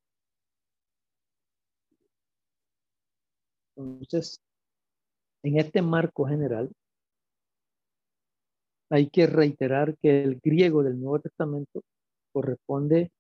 Entonces, 3.76 4.42
en 5.44 5.60
este 5.60 5.82
marco 5.82 6.26
general, 6.26 6.72
hay 8.90 9.10
que 9.10 9.28
reiterar 9.28 9.98
que 9.98 10.24
el 10.24 10.40
griego 10.40 10.84
del 10.84 11.00
Nuevo 11.00 11.20
Testamento 11.20 11.84
corresponde 12.32 13.12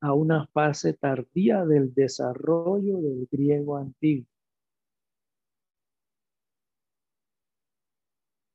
a 0.00 0.14
una 0.14 0.46
fase 0.48 0.94
tardía 0.94 1.64
del 1.64 1.92
desarrollo 1.94 2.98
del 2.98 3.28
griego 3.30 3.76
antiguo. 3.76 4.26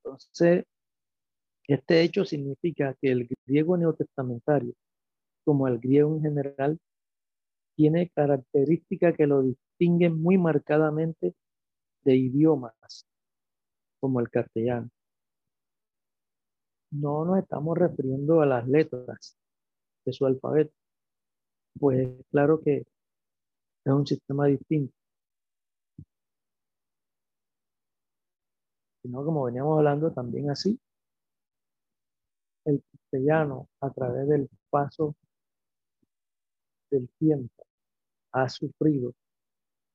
Entonces, 0.04 0.66
este 1.68 2.02
hecho 2.02 2.26
significa 2.26 2.96
que 3.02 3.12
el 3.12 3.28
griego 3.46 3.76
neotestamentario, 3.78 4.74
como 5.44 5.68
el 5.68 5.80
griego 5.80 6.16
en 6.16 6.22
general, 6.22 6.80
tiene 7.76 8.10
características 8.10 9.16
que 9.16 9.28
lo 9.28 9.42
distinguen 9.44 10.22
muy 10.22 10.38
marcadamente 10.38 11.36
de 12.04 12.16
idiomas 12.16 13.06
como 14.00 14.20
el 14.20 14.30
castellano. 14.30 14.90
No 16.92 17.26
nos 17.26 17.40
estamos 17.40 17.78
refiriendo 17.78 18.42
a 18.42 18.46
las 18.46 18.68
letras 18.68 19.38
de 20.06 20.14
su 20.14 20.26
alfabeto, 20.26 20.74
pues 21.80 22.10
claro 22.32 22.62
que 22.62 22.78
es 23.86 23.94
un 23.94 24.06
sistema 24.08 24.48
distinto. 24.48 24.94
Sino 29.02 29.24
como 29.24 29.44
veníamos 29.46 29.78
hablando 29.78 30.12
también 30.12 30.50
así, 30.50 30.80
el 32.66 32.84
castellano 32.92 33.70
a 33.82 33.90
través 33.92 34.28
del 34.28 34.50
paso 34.70 35.16
del 36.90 37.10
tiempo 37.20 37.65
ha 38.36 38.50
sufrido 38.50 39.14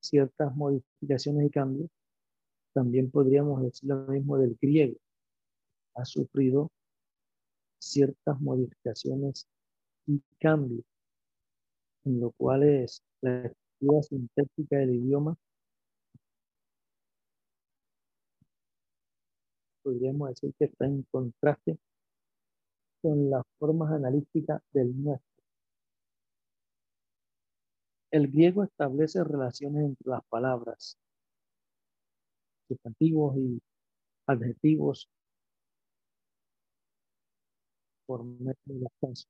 ciertas 0.00 0.56
modificaciones 0.56 1.46
y 1.46 1.50
cambios, 1.50 1.90
también 2.72 3.10
podríamos 3.10 3.62
decir 3.62 3.90
lo 3.90 4.06
mismo 4.06 4.38
del 4.38 4.56
griego. 4.60 4.96
Ha 5.94 6.04
sufrido 6.06 6.70
ciertas 7.78 8.40
modificaciones 8.40 9.46
y 10.06 10.22
cambios, 10.40 10.84
en 12.04 12.20
lo 12.20 12.30
cual 12.32 12.62
es 12.62 13.02
la 13.20 13.44
estructura 13.44 14.02
sintética 14.02 14.76
del 14.78 14.94
idioma 14.94 15.36
podríamos 19.82 20.30
decir 20.30 20.54
que 20.58 20.66
está 20.66 20.86
en 20.86 21.02
contraste 21.10 21.78
con 23.02 23.28
las 23.30 23.42
formas 23.58 23.92
analíticas 23.92 24.62
del 24.72 25.02
nuestro. 25.02 25.29
El 28.10 28.28
griego 28.28 28.64
establece 28.64 29.22
relaciones 29.24 29.84
entre 29.84 30.10
las 30.10 30.24
palabras, 30.28 30.96
sustantivos 32.68 33.36
y 33.36 33.60
adjetivos 34.26 35.08
por 38.06 38.24
medio 38.24 38.56
de 38.66 38.88
las 39.02 39.26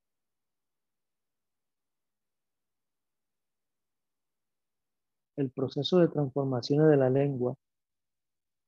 El 5.36 5.50
proceso 5.50 5.98
de 5.98 6.08
transformaciones 6.08 6.88
de 6.88 6.96
la 6.96 7.10
lengua, 7.10 7.54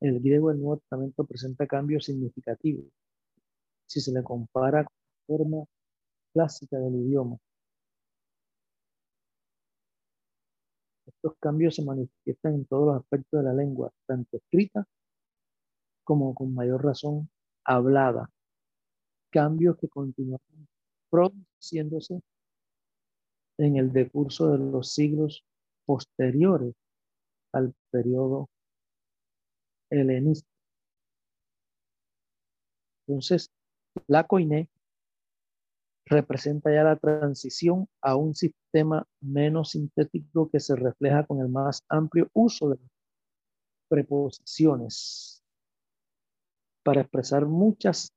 el 0.00 0.20
griego 0.20 0.50
del 0.50 0.60
Nuevo 0.60 0.78
Testamento 0.78 1.24
presenta 1.24 1.66
cambios 1.66 2.04
significativos 2.06 2.86
si 3.86 4.00
se 4.00 4.12
le 4.12 4.22
compara 4.22 4.84
con 4.84 4.94
la 4.94 5.26
forma 5.26 5.64
clásica 6.32 6.78
del 6.78 6.96
idioma. 6.96 7.38
Estos 11.22 11.38
cambios 11.38 11.76
se 11.76 11.84
manifiestan 11.84 12.54
en 12.54 12.64
todos 12.64 12.86
los 12.86 12.96
aspectos 12.96 13.38
de 13.38 13.44
la 13.44 13.54
lengua, 13.54 13.92
tanto 14.08 14.38
escrita 14.38 14.84
como 16.02 16.34
con 16.34 16.52
mayor 16.52 16.84
razón 16.84 17.30
hablada. 17.64 18.28
Cambios 19.30 19.76
que 19.76 19.88
continúan 19.88 20.40
produciéndose 21.08 22.20
en 23.58 23.76
el 23.76 23.92
decurso 23.92 24.50
de 24.50 24.58
los 24.58 24.94
siglos 24.94 25.44
posteriores 25.86 26.74
al 27.52 27.72
periodo 27.92 28.48
helenista. 29.90 30.50
Entonces, 33.06 33.48
la 34.08 34.26
coine 34.26 34.71
representa 36.06 36.72
ya 36.72 36.84
la 36.84 36.96
transición 36.96 37.88
a 38.00 38.16
un 38.16 38.34
sistema 38.34 39.06
menos 39.20 39.70
sintético 39.70 40.50
que 40.50 40.60
se 40.60 40.76
refleja 40.76 41.26
con 41.26 41.40
el 41.40 41.48
más 41.48 41.82
amplio 41.88 42.28
uso 42.32 42.70
de 42.70 42.78
preposiciones 43.88 45.42
para 46.82 47.02
expresar 47.02 47.46
muchas 47.46 48.12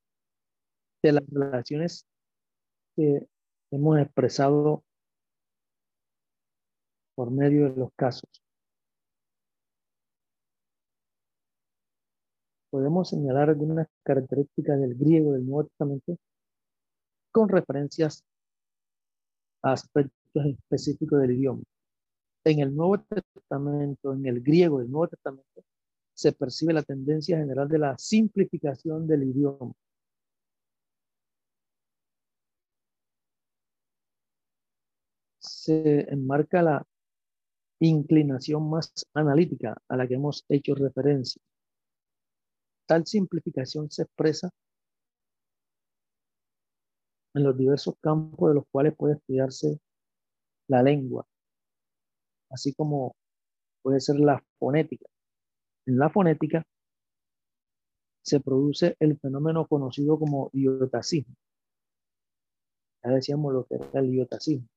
de 1.03 1.11
las 1.11 1.23
relaciones 1.29 2.05
que 2.95 3.27
hemos 3.71 3.99
expresado 3.99 4.83
por 7.15 7.31
medio 7.31 7.69
de 7.69 7.75
los 7.75 7.89
casos. 7.95 8.29
Podemos 12.71 13.09
señalar 13.09 13.49
algunas 13.49 13.87
características 14.03 14.79
del 14.79 14.95
griego 14.95 15.33
del 15.33 15.45
Nuevo 15.45 15.65
Testamento 15.65 16.17
con 17.35 17.49
referencias 17.49 18.23
a 19.61 19.73
aspectos 19.73 20.45
específicos 20.45 21.19
del 21.19 21.31
idioma. 21.31 21.63
En 22.45 22.59
el 22.61 22.73
Nuevo 22.73 22.99
Testamento, 23.01 24.13
en 24.13 24.25
el 24.25 24.41
griego 24.41 24.79
del 24.79 24.89
Nuevo 24.89 25.09
Testamento, 25.09 25.61
se 26.13 26.31
percibe 26.31 26.71
la 26.71 26.83
tendencia 26.83 27.37
general 27.37 27.67
de 27.67 27.79
la 27.79 27.97
simplificación 27.97 29.05
del 29.05 29.23
idioma. 29.23 29.73
Se 35.39 36.09
enmarca 36.09 36.61
la 36.61 36.85
inclinación 37.79 38.69
más 38.69 38.93
analítica 39.13 39.75
a 39.89 39.97
la 39.97 40.07
que 40.07 40.13
hemos 40.13 40.45
hecho 40.47 40.73
referencia. 40.73 41.41
Tal 42.85 43.05
simplificación 43.05 43.91
se 43.91 44.03
expresa 44.03 44.49
en 47.35 47.43
los 47.43 47.57
diversos 47.57 47.95
campos 48.01 48.49
de 48.49 48.55
los 48.55 48.63
cuales 48.71 48.95
puede 48.95 49.15
estudiarse 49.15 49.79
la 50.67 50.81
lengua, 50.81 51.27
así 52.49 52.73
como 52.73 53.15
puede 53.83 53.99
ser 53.99 54.15
la 54.19 54.43
fonética. 54.57 55.05
En 55.85 55.99
la 55.99 56.09
fonética 56.09 56.63
se 58.23 58.39
produce 58.39 58.95
el 58.99 59.19
fenómeno 59.19 59.67
conocido 59.67 60.17
como 60.17 60.49
iotacismo. 60.53 61.35
Ya 63.03 63.11
decíamos 63.11 63.53
lo 63.53 63.65
que 63.65 63.75
era 63.75 63.99
el 63.99 64.13
iotacismo. 64.15 64.67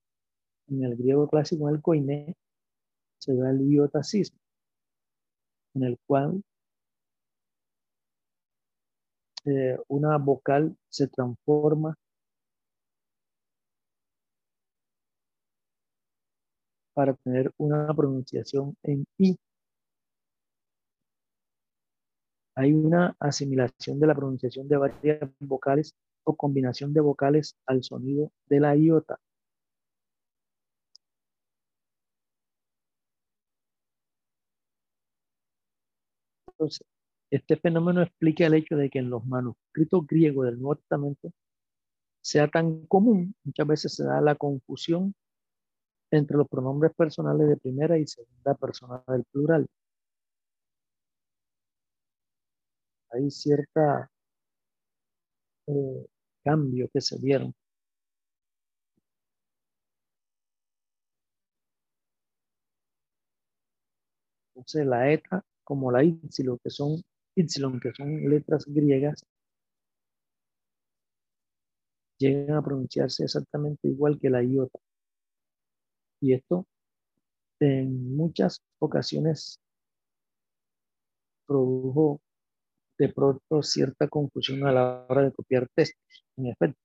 En 0.66 0.84
el 0.84 0.96
griego 0.96 1.28
clásico, 1.28 1.68
en 1.68 1.76
el 1.76 1.80
koiné, 1.80 2.36
se 3.18 3.34
da 3.34 3.50
el 3.50 3.62
iotacismo, 3.70 4.38
en 5.74 5.84
el 5.84 5.98
cual 6.06 6.42
eh, 9.46 9.78
una 9.88 10.18
vocal 10.18 10.76
se 10.90 11.08
transforma 11.08 11.96
para 16.98 17.14
tener 17.14 17.52
una 17.58 17.94
pronunciación 17.94 18.76
en 18.82 19.06
I. 19.18 19.36
Hay 22.56 22.72
una 22.72 23.14
asimilación 23.20 24.00
de 24.00 24.06
la 24.08 24.16
pronunciación 24.16 24.66
de 24.68 24.76
varias 24.78 25.30
vocales 25.38 25.94
o 26.24 26.34
combinación 26.36 26.92
de 26.92 27.00
vocales 27.00 27.56
al 27.66 27.84
sonido 27.84 28.32
de 28.48 28.58
la 28.58 28.74
iota. 28.76 29.16
Entonces, 36.48 36.84
este 37.30 37.56
fenómeno 37.56 38.02
explica 38.02 38.46
el 38.46 38.54
hecho 38.54 38.76
de 38.76 38.90
que 38.90 38.98
en 38.98 39.10
los 39.10 39.24
manuscritos 39.24 40.04
griegos 40.04 40.46
del 40.46 40.58
Nuevo 40.58 40.76
Testamento 40.76 41.30
sea 42.20 42.48
tan 42.48 42.86
común, 42.86 43.36
muchas 43.44 43.66
veces 43.68 43.94
se 43.94 44.04
da 44.04 44.20
la 44.20 44.34
confusión 44.34 45.14
entre 46.10 46.36
los 46.36 46.48
pronombres 46.48 46.92
personales 46.94 47.48
de 47.48 47.56
primera 47.56 47.98
y 47.98 48.06
segunda 48.06 48.54
persona 48.54 49.02
del 49.08 49.24
plural. 49.24 49.66
Hay 53.10 53.30
cierta 53.30 54.10
eh, 55.66 56.06
cambio 56.44 56.88
que 56.92 57.00
se 57.00 57.18
dieron. 57.18 57.54
Entonces 64.54 64.86
la 64.86 65.10
eta 65.10 65.42
como 65.64 65.90
la 65.90 66.02
son 66.66 67.02
ipsilon, 67.34 67.80
que 67.80 67.92
son 67.94 68.28
letras 68.28 68.66
griegas, 68.66 69.24
llegan 72.16 72.56
a 72.56 72.62
pronunciarse 72.62 73.24
exactamente 73.24 73.88
igual 73.88 74.20
que 74.20 74.30
la 74.30 74.40
iota. 74.44 74.78
Y 76.20 76.32
esto 76.32 76.66
en 77.60 78.16
muchas 78.16 78.62
ocasiones 78.78 79.60
produjo 81.46 82.20
de 82.98 83.08
pronto 83.12 83.62
cierta 83.62 84.08
confusión 84.08 84.66
a 84.66 84.72
la 84.72 85.06
hora 85.08 85.22
de 85.22 85.32
copiar 85.32 85.68
textos, 85.74 86.24
en 86.36 86.46
efecto, 86.46 86.80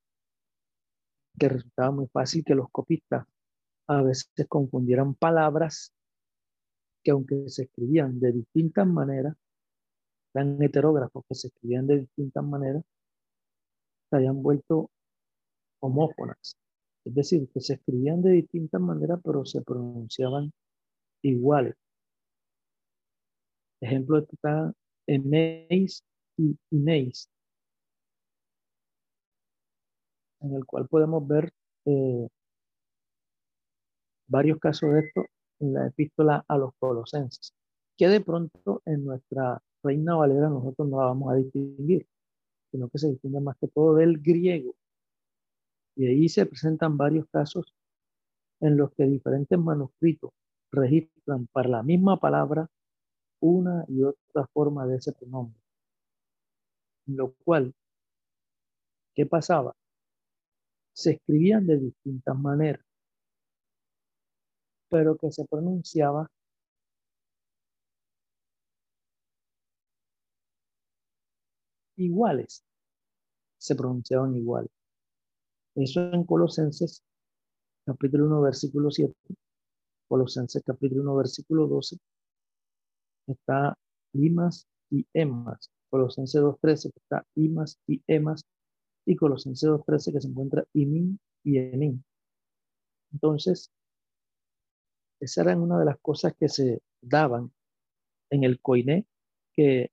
que 1.37 1.49
resultaba 1.49 1.91
muy 1.91 2.07
fácil 2.07 2.43
que 2.45 2.55
los 2.55 2.69
copistas 2.71 3.25
a 3.87 4.01
veces 4.01 4.29
confundieran 4.47 5.15
palabras 5.15 5.91
que 7.03 7.11
aunque 7.11 7.49
se 7.49 7.63
escribían 7.63 8.19
de 8.19 8.31
distintas 8.31 8.87
maneras, 8.87 9.35
tan 10.31 10.61
heterógrafos 10.61 11.23
que 11.27 11.35
se 11.35 11.47
escribían 11.47 11.85
de 11.85 11.99
distintas 12.01 12.43
maneras, 12.43 12.83
se 14.09 14.15
habían 14.15 14.41
vuelto 14.41 14.89
homófonas. 15.81 16.55
Es 17.05 17.15
decir, 17.15 17.47
que 17.53 17.61
se 17.61 17.75
escribían 17.75 18.21
de 18.21 18.31
distintas 18.31 18.81
maneras, 18.81 19.19
pero 19.23 19.45
se 19.45 19.61
pronunciaban 19.61 20.51
iguales. 21.21 21.75
Ejemplo 23.81 24.19
está 24.19 24.73
Eneis 25.07 26.03
y 26.37 26.57
Ineis, 26.71 27.29
en 30.41 30.55
el 30.55 30.65
cual 30.65 30.87
podemos 30.87 31.27
ver 31.27 31.51
eh, 31.85 32.27
varios 34.27 34.59
casos 34.59 34.93
de 34.93 34.99
esto 35.01 35.25
en 35.59 35.73
la 35.73 35.87
epístola 35.87 36.43
a 36.47 36.57
los 36.57 36.71
colosenses, 36.79 37.53
que 37.97 38.07
de 38.07 38.21
pronto 38.21 38.81
en 38.85 39.03
nuestra 39.05 39.61
Reina 39.83 40.15
Valera 40.15 40.49
nosotros 40.49 40.87
no 40.87 40.99
la 40.99 41.07
vamos 41.07 41.33
a 41.33 41.35
distinguir, 41.35 42.07
sino 42.71 42.89
que 42.89 42.97
se 42.97 43.09
distingue 43.11 43.41
más 43.41 43.57
que 43.59 43.67
todo 43.67 43.95
del 43.95 44.19
griego. 44.19 44.75
Y 45.95 46.07
ahí 46.07 46.29
se 46.29 46.45
presentan 46.45 46.97
varios 46.97 47.27
casos 47.29 47.73
en 48.59 48.77
los 48.77 48.91
que 48.93 49.03
diferentes 49.05 49.59
manuscritos 49.59 50.31
registran 50.71 51.47
para 51.47 51.69
la 51.69 51.83
misma 51.83 52.19
palabra 52.19 52.67
una 53.41 53.85
y 53.87 54.03
otra 54.03 54.47
forma 54.53 54.85
de 54.87 54.97
ese 54.97 55.11
pronombre. 55.13 55.59
Lo 57.07 57.33
cual, 57.43 57.73
¿qué 59.15 59.25
pasaba? 59.25 59.75
Se 60.95 61.11
escribían 61.11 61.67
de 61.67 61.77
distintas 61.77 62.37
maneras, 62.37 62.83
pero 64.89 65.17
que 65.17 65.31
se 65.31 65.45
pronunciaba 65.45 66.27
iguales. 71.97 72.63
Se 73.57 73.75
pronunciaban 73.75 74.35
iguales. 74.35 74.82
Eso 75.75 76.01
en 76.01 76.23
Colosenses 76.23 77.01
capítulo 77.83 78.27
1, 78.27 78.41
versículo 78.41 78.91
7. 78.91 79.11
Colosenses 80.07 80.61
capítulo 80.63 81.01
1, 81.01 81.15
versículo 81.15 81.67
12. 81.67 81.97
Está 83.27 83.75
Imas 84.13 84.67
y 84.91 85.07
Emas. 85.13 85.71
Colosenses 85.89 86.41
2.13 86.41 86.91
está 86.95 87.25
Imas 87.35 87.79
y 87.87 88.03
Emas. 88.05 88.45
Y 89.05 89.15
Colosenses 89.15 89.67
2.13 89.67 90.13
que 90.13 90.21
se 90.21 90.27
encuentra 90.27 90.63
Imin 90.73 91.19
y 91.43 91.57
Emin. 91.57 92.03
Entonces, 93.11 93.71
esa 95.19 95.41
era 95.41 95.57
una 95.57 95.79
de 95.79 95.85
las 95.85 95.97
cosas 96.01 96.35
que 96.39 96.49
se 96.49 96.83
daban 97.01 97.51
en 98.29 98.43
el 98.43 98.61
coiné, 98.61 99.07
que 99.53 99.89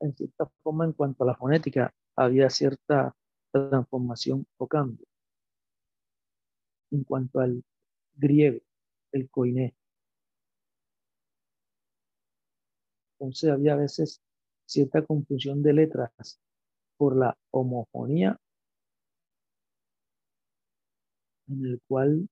en 0.00 0.14
cierta 0.14 0.50
forma 0.62 0.84
en 0.84 0.92
cuanto 0.92 1.24
a 1.24 1.28
la 1.28 1.36
fonética 1.36 1.94
había 2.14 2.50
cierta 2.50 3.16
transformación 3.52 4.46
o 4.58 4.66
cambio. 4.66 5.06
En 6.94 7.04
cuanto 7.04 7.40
al 7.40 7.62
griego, 8.16 8.60
el 9.12 9.28
coiné. 9.28 9.74
Entonces 13.18 13.50
había 13.50 13.72
a 13.72 13.76
veces 13.76 14.20
cierta 14.66 15.04
confusión 15.04 15.62
de 15.62 15.72
letras 15.72 16.38
por 16.96 17.16
la 17.16 17.36
homofonía 17.50 18.38
en 21.48 21.64
el 21.64 21.80
cual 21.88 22.28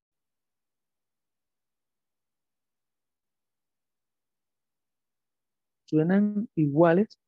suenan 5.87 6.49
iguales, 6.55 7.19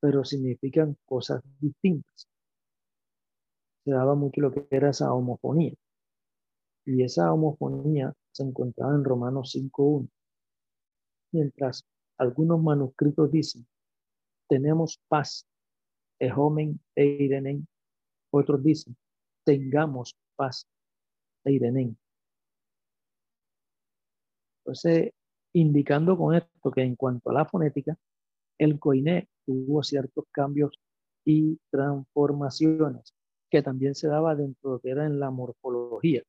pero 0.00 0.24
significan 0.24 0.96
cosas 1.06 1.42
distintas. 1.60 2.28
Se 3.84 3.92
daba 3.92 4.14
mucho 4.14 4.40
lo 4.40 4.52
que 4.52 4.66
era 4.70 4.90
esa 4.90 5.12
homofonía. 5.12 5.74
Y 6.86 7.02
esa 7.02 7.32
homofonía 7.32 8.14
se 8.32 8.42
encontraba 8.42 8.94
en 8.94 9.04
Romanos 9.04 9.54
5.1. 9.54 10.08
Mientras 11.32 11.84
algunos 12.18 12.62
manuscritos 12.62 13.30
dicen, 13.30 13.66
tenemos 14.48 15.00
paz, 15.08 15.46
ejomen 16.18 16.80
e 16.94 17.04
irenen. 17.04 17.66
Otros 18.30 18.62
dicen, 18.62 18.96
tengamos 19.44 20.16
paz, 20.36 20.66
e. 21.44 21.96
Entonces, 24.58 25.12
indicando 25.52 26.16
con 26.16 26.34
esto 26.34 26.70
que 26.70 26.82
en 26.82 26.96
cuanto 26.96 27.30
a 27.30 27.34
la 27.34 27.44
fonética, 27.44 27.96
el 28.58 28.78
coiné 28.78 29.28
tuvo 29.44 29.82
ciertos 29.82 30.24
cambios 30.30 30.78
y 31.24 31.58
transformaciones 31.70 33.14
que 33.50 33.62
también 33.62 33.94
se 33.94 34.08
daba 34.08 34.34
dentro 34.34 34.70
de 34.70 34.74
lo 34.76 34.80
que 34.80 34.90
era 34.90 35.06
en 35.06 35.20
la 35.20 35.30
morfología, 35.30 36.22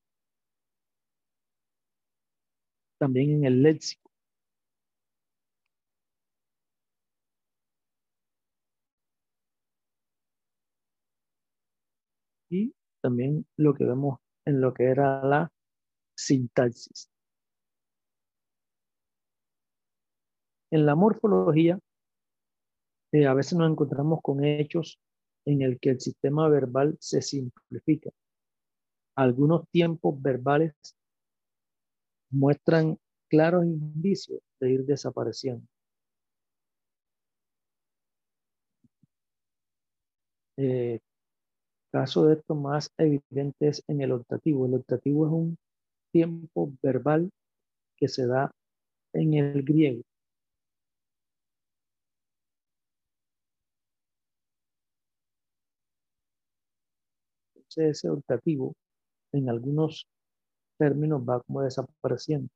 también 3.06 3.32
en 3.32 3.45
el 3.45 3.62
léxico. 3.62 4.10
Y 12.49 12.74
también 13.01 13.45
lo 13.58 13.76
que 13.76 13.86
vemos 13.86 14.20
en 14.45 14.60
lo 14.60 14.74
que 14.74 14.86
era 14.86 15.24
la 15.24 15.51
sintaxis. 16.18 17.12
En 20.72 20.86
la 20.88 20.95
morfología 20.95 21.80
eh, 23.12 23.28
a 23.28 23.34
veces 23.36 23.58
nos 23.58 23.70
encontramos 23.70 24.20
con 24.24 24.43
hechos 24.43 24.99
en 25.45 25.62
el 25.62 25.80
que 25.80 25.91
el 25.91 25.99
sistema 26.01 26.49
verbal 26.49 26.97
se 26.99 27.22
simplifica. 27.22 28.10
Algunos 29.16 29.70
tiempos 29.70 30.20
verbales 30.20 30.74
muestran 32.36 32.98
claros 33.30 33.66
indicios 33.66 34.42
de 34.60 34.72
ir 34.72 34.86
desapareciendo. 34.86 35.66
Eh, 40.58 41.00
caso 41.92 42.26
de 42.28 42.36
esto 42.36 42.56
más 42.56 42.92
evidente 42.98 43.68
es 43.70 43.84
en 43.88 44.02
el 44.02 44.12
optativo. 44.14 44.66
El 44.66 44.76
optativo 44.76 45.26
es 45.28 45.34
un 45.34 45.58
tiempo 46.12 46.72
verbal 46.84 47.32
que 47.98 48.08
se 48.10 48.28
da 48.28 48.52
en 49.14 49.36
el 49.36 49.64
griego. 49.64 50.04
ese 57.78 58.10
optativo 58.10 58.74
en 59.34 59.50
algunos 59.50 60.08
términos 60.78 61.22
va 61.22 61.42
como 61.42 61.62
desapareciendo. 61.62 62.50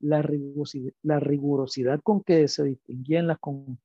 La 0.00 0.20
rigurosidad, 0.22 0.92
la 1.02 1.20
rigurosidad 1.20 2.00
con 2.02 2.22
que 2.22 2.48
se 2.48 2.64
distinguían 2.64 3.26
las, 3.26 3.38
con, 3.38 3.78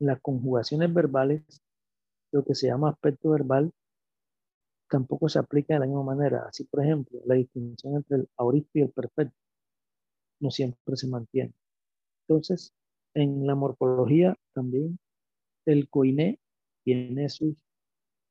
las 0.00 0.20
conjugaciones 0.20 0.92
verbales, 0.92 1.42
lo 2.32 2.44
que 2.44 2.54
se 2.54 2.68
llama 2.68 2.90
aspecto 2.90 3.30
verbal, 3.30 3.72
tampoco 4.90 5.28
se 5.28 5.38
aplica 5.38 5.74
de 5.74 5.80
la 5.80 5.86
misma 5.86 6.04
manera. 6.04 6.46
Así, 6.48 6.64
por 6.64 6.84
ejemplo, 6.84 7.20
la 7.26 7.36
distinción 7.36 7.96
entre 7.96 8.18
el 8.18 8.28
aorista 8.36 8.70
y 8.74 8.82
el 8.82 8.90
perfecto 8.90 9.39
no 10.40 10.50
siempre 10.50 10.96
se 10.96 11.08
mantiene. 11.08 11.52
Entonces, 12.28 12.72
en 13.14 13.46
la 13.46 13.54
morfología 13.54 14.36
también 14.54 14.98
el 15.66 15.88
coiné 15.88 16.38
tiene 16.84 17.28
sus 17.28 17.56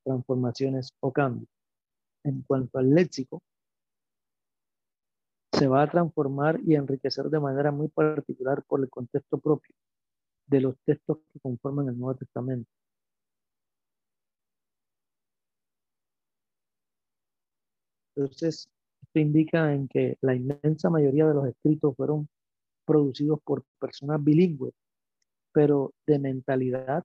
transformaciones 0.04 0.92
o 1.00 1.12
cambios. 1.12 1.48
En 2.24 2.42
cuanto 2.42 2.78
al 2.78 2.90
léxico, 2.90 3.42
se 5.52 5.68
va 5.68 5.82
a 5.82 5.90
transformar 5.90 6.60
y 6.66 6.74
enriquecer 6.74 7.26
de 7.26 7.40
manera 7.40 7.70
muy 7.70 7.88
particular 7.88 8.64
por 8.64 8.80
el 8.80 8.90
contexto 8.90 9.38
propio 9.38 9.74
de 10.46 10.60
los 10.60 10.76
textos 10.84 11.18
que 11.32 11.40
conforman 11.40 11.88
el 11.88 11.98
Nuevo 11.98 12.18
Testamento. 12.18 12.68
Entonces, 18.16 18.68
indica 19.18 19.72
en 19.74 19.88
que 19.88 20.16
la 20.20 20.34
inmensa 20.36 20.88
mayoría 20.88 21.26
de 21.26 21.34
los 21.34 21.46
escritos 21.48 21.96
fueron 21.96 22.28
producidos 22.84 23.40
por 23.42 23.64
personas 23.80 24.22
bilingües, 24.22 24.72
pero 25.52 25.92
de 26.06 26.18
mentalidad 26.18 27.04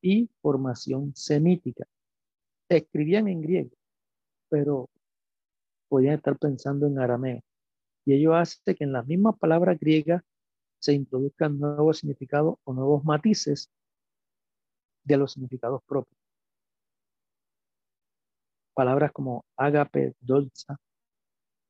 y 0.00 0.30
formación 0.40 1.14
semítica. 1.14 1.84
Escribían 2.68 3.28
en 3.28 3.42
griego, 3.42 3.76
pero 4.48 4.88
podían 5.88 6.14
estar 6.14 6.38
pensando 6.38 6.86
en 6.86 6.98
arameo. 6.98 7.40
Y 8.06 8.14
ello 8.14 8.34
hace 8.34 8.74
que 8.74 8.84
en 8.84 8.92
las 8.92 9.06
mismas 9.06 9.36
palabras 9.38 9.78
griegas 9.78 10.22
se 10.80 10.94
introduzcan 10.94 11.58
nuevos 11.58 11.98
significados 11.98 12.56
o 12.64 12.72
nuevos 12.72 13.04
matices 13.04 13.70
de 15.04 15.16
los 15.16 15.32
significados 15.32 15.82
propios. 15.84 16.22
palabras 18.74 19.12
como 19.12 19.44
ágape, 19.56 20.14
dolza, 20.20 20.76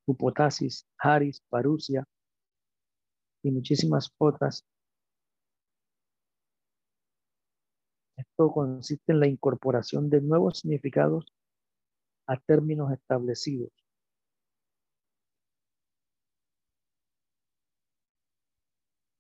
upotasis, 0.07 0.87
haris, 0.99 1.41
parusia 1.49 2.05
y 3.43 3.51
muchísimas 3.51 4.11
otras. 4.19 4.65
Esto 8.17 8.51
consiste 8.53 9.13
en 9.13 9.21
la 9.21 9.27
incorporación 9.27 10.09
de 10.11 10.21
nuevos 10.21 10.61
significados 10.61 11.27
a 12.27 12.37
términos 12.39 12.93
establecidos. 12.93 13.71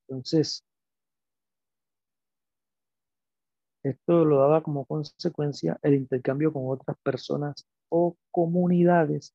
Entonces, 0.08 0.62
esto 3.82 4.24
lo 4.24 4.38
daba 4.38 4.62
como 4.62 4.84
consecuencia 4.84 5.78
el 5.82 5.94
intercambio 5.94 6.52
con 6.52 6.64
otras 6.68 6.96
personas 7.02 7.66
o 7.88 8.16
comunidades 8.30 9.34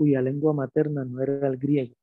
cuya 0.00 0.22
lengua 0.22 0.54
materna 0.54 1.04
no 1.04 1.20
era 1.20 1.46
el 1.46 1.58
griego 1.58 1.94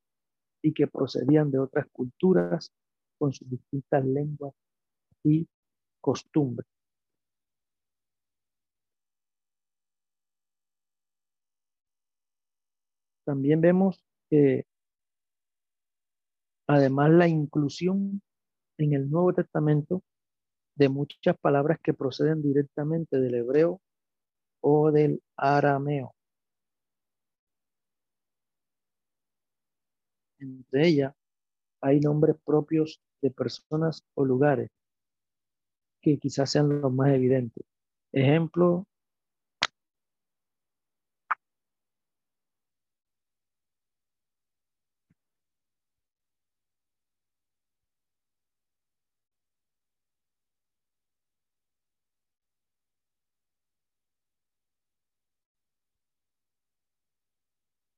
y 0.62 0.72
que 0.72 0.86
procedían 0.86 1.50
de 1.50 1.58
otras 1.58 1.84
culturas 1.90 2.70
con 3.18 3.32
sus 3.32 3.50
distintas 3.50 4.04
lenguas 4.04 4.54
y 5.24 5.48
costumbres. 6.00 6.68
También 13.24 13.60
vemos 13.60 14.00
que 14.30 14.64
además 16.68 17.10
la 17.10 17.26
inclusión 17.26 18.22
en 18.78 18.92
el 18.92 19.10
Nuevo 19.10 19.32
Testamento 19.32 20.04
de 20.76 20.88
muchas 20.88 21.36
palabras 21.36 21.80
que 21.82 21.94
proceden 21.94 22.42
directamente 22.42 23.18
del 23.18 23.34
hebreo 23.34 23.80
o 24.60 24.92
del 24.92 25.20
arameo. 25.36 26.14
Entre 30.40 30.88
ellas 30.88 31.14
hay 31.82 32.00
nombres 32.00 32.36
propios 32.44 33.00
de 33.22 33.30
personas 33.30 34.04
o 34.14 34.24
lugares 34.24 34.70
que 36.02 36.18
quizás 36.18 36.50
sean 36.50 36.80
los 36.80 36.92
más 36.92 37.10
evidentes. 37.12 37.64
Ejemplo, 38.12 38.86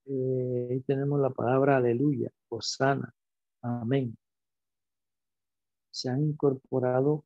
Eh, 0.07 0.69
ahí 0.71 0.81
tenemos 0.83 1.20
la 1.31 1.35
palabra 1.35 1.77
aleluya, 1.77 2.29
sana, 2.61 3.15
amén. 3.63 4.17
Se 5.93 6.09
han 6.11 6.23
incorporado 6.25 7.25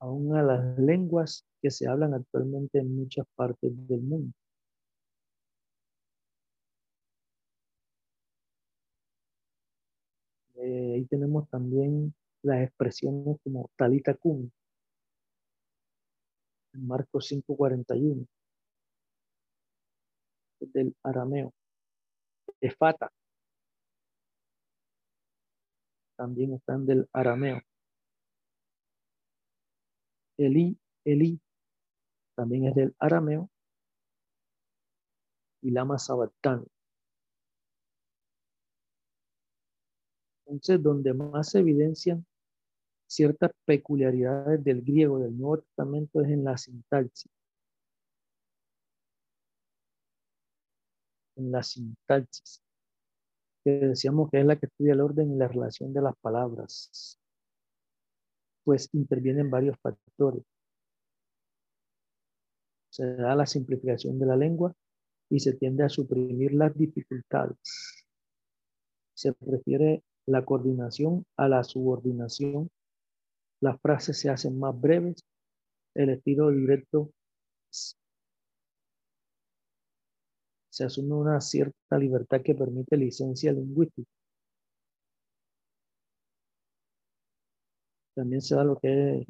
aún 0.00 0.36
a 0.36 0.42
las 0.42 0.78
lenguas 0.78 1.44
que 1.60 1.70
se 1.70 1.88
hablan 1.88 2.14
actualmente 2.14 2.78
en 2.80 2.96
muchas 2.96 3.24
partes 3.36 3.70
del 3.88 4.00
mundo. 4.00 4.32
Eh, 10.56 10.94
ahí 10.96 11.04
tenemos 11.06 11.48
también 11.48 12.14
las 12.42 12.62
expresiones 12.62 13.36
como 13.44 13.70
talita 13.76 14.14
cum 14.14 14.50
Marcos 16.74 17.26
5:41 17.28 18.26
del 20.60 20.94
arameo. 21.02 21.52
Efata 22.62 23.12
también 26.16 26.54
están 26.54 26.86
del 26.86 27.08
arameo. 27.12 27.60
Eli, 30.38 30.78
Eli 31.04 31.40
también 32.36 32.66
es 32.66 32.76
del 32.76 32.94
arameo. 33.00 33.50
Y 35.62 35.72
Lama 35.72 35.98
Sabatán. 35.98 36.64
Entonces, 40.46 40.80
donde 40.80 41.12
más 41.12 41.50
se 41.50 41.58
evidencian 41.58 42.24
ciertas 43.08 43.50
peculiaridades 43.64 44.62
del 44.62 44.82
griego 44.82 45.18
del 45.18 45.36
Nuevo 45.36 45.58
Testamento 45.58 46.20
es 46.20 46.28
en 46.28 46.44
la 46.44 46.56
sintaxis. 46.56 47.31
En 51.36 51.52
la 51.52 51.62
sintaxis, 51.62 52.62
que 53.64 53.70
decíamos 53.70 54.30
que 54.30 54.40
es 54.40 54.46
la 54.46 54.56
que 54.56 54.66
estudia 54.66 54.92
el 54.92 55.00
orden 55.00 55.32
y 55.32 55.36
la 55.36 55.48
relación 55.48 55.92
de 55.92 56.02
las 56.02 56.16
palabras, 56.16 57.18
pues 58.64 58.88
intervienen 58.92 59.50
varios 59.50 59.76
factores. 59.80 60.44
Se 62.90 63.16
da 63.16 63.34
la 63.34 63.46
simplificación 63.46 64.18
de 64.18 64.26
la 64.26 64.36
lengua 64.36 64.74
y 65.30 65.40
se 65.40 65.54
tiende 65.54 65.84
a 65.84 65.88
suprimir 65.88 66.52
las 66.52 66.76
dificultades. 66.76 68.04
Se 69.14 69.32
prefiere 69.32 70.02
la 70.26 70.44
coordinación 70.44 71.24
a 71.36 71.48
la 71.48 71.64
subordinación. 71.64 72.70
Las 73.60 73.80
frases 73.80 74.18
se 74.18 74.28
hacen 74.28 74.58
más 74.58 74.78
breves. 74.78 75.24
El 75.94 76.10
estilo 76.10 76.50
directo 76.50 77.12
se 80.72 80.84
asume 80.84 81.14
una 81.14 81.40
cierta 81.40 81.98
libertad 81.98 82.40
que 82.42 82.54
permite 82.54 82.96
licencia 82.96 83.52
lingüística. 83.52 84.08
También 88.14 88.40
se 88.42 88.54
da 88.54 88.64
lo 88.64 88.78
que 88.78 89.18
es 89.20 89.26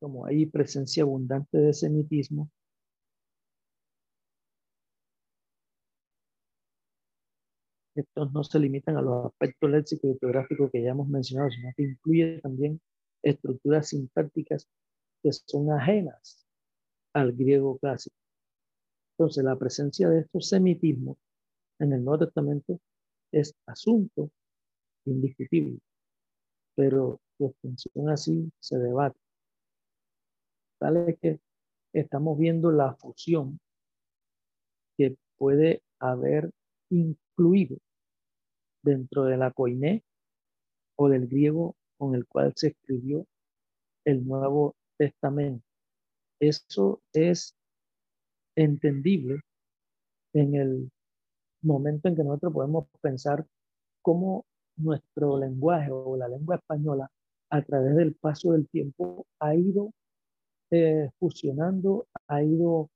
como 0.00 0.26
hay 0.26 0.46
presencia 0.46 1.02
abundante 1.04 1.56
de 1.58 1.72
semitismo, 1.72 2.50
estos 7.94 8.32
no 8.32 8.44
se 8.44 8.58
limitan 8.58 8.96
a 8.96 9.02
los 9.02 9.26
aspectos 9.26 9.70
léxicos 9.70 10.16
y 10.16 10.18
geográficos 10.20 10.70
que 10.72 10.82
ya 10.82 10.90
hemos 10.90 11.08
mencionado, 11.08 11.50
sino 11.50 11.70
que 11.76 11.82
incluye 11.84 12.40
también 12.40 12.80
estructuras 13.22 13.88
sintácticas 13.88 14.68
que 15.22 15.32
son 15.32 15.70
ajenas 15.72 16.46
al 17.12 17.32
griego 17.32 17.78
clásico. 17.78 18.16
Entonces, 19.18 19.44
la 19.44 19.56
presencia 19.56 20.08
de 20.08 20.20
estos 20.20 20.48
semitismos 20.48 21.18
en 21.78 21.92
el 21.92 22.04
Nuevo 22.04 22.24
Testamento 22.24 22.80
es 23.32 23.54
asunto 23.66 24.30
indiscutible, 25.04 25.78
pero 26.74 27.20
su 27.36 27.46
extensión 27.46 28.08
así 28.08 28.50
se 28.60 28.78
debate. 28.78 29.18
Tal 30.78 31.08
es 31.08 31.18
que 31.18 31.40
estamos 31.92 32.38
viendo 32.38 32.70
la 32.70 32.94
fusión 32.94 33.60
que 34.96 35.16
puede 35.36 35.82
haber 35.98 36.50
incluido 36.90 37.78
dentro 38.82 39.24
de 39.24 39.36
la 39.36 39.50
coiné 39.50 40.02
o 40.96 41.08
del 41.08 41.26
griego 41.28 41.76
con 42.00 42.14
el 42.14 42.26
cual 42.26 42.54
se 42.56 42.68
escribió 42.68 43.26
el 44.06 44.26
Nuevo 44.26 44.74
Testamento. 44.96 45.62
Eso 46.40 47.02
es 47.12 47.54
entendible 48.56 49.42
en 50.32 50.54
el 50.54 50.90
momento 51.60 52.08
en 52.08 52.16
que 52.16 52.24
nosotros 52.24 52.54
podemos 52.54 52.86
pensar 53.02 53.46
cómo 54.00 54.46
nuestro 54.76 55.38
lenguaje 55.38 55.90
o 55.90 56.16
la 56.16 56.28
lengua 56.28 56.56
española 56.56 57.10
a 57.50 57.60
través 57.60 57.94
del 57.94 58.14
paso 58.14 58.52
del 58.52 58.66
tiempo 58.66 59.26
ha 59.38 59.54
ido 59.54 59.92
eh, 60.70 61.10
fusionando, 61.18 62.06
ha 62.28 62.42
ido 62.42 62.88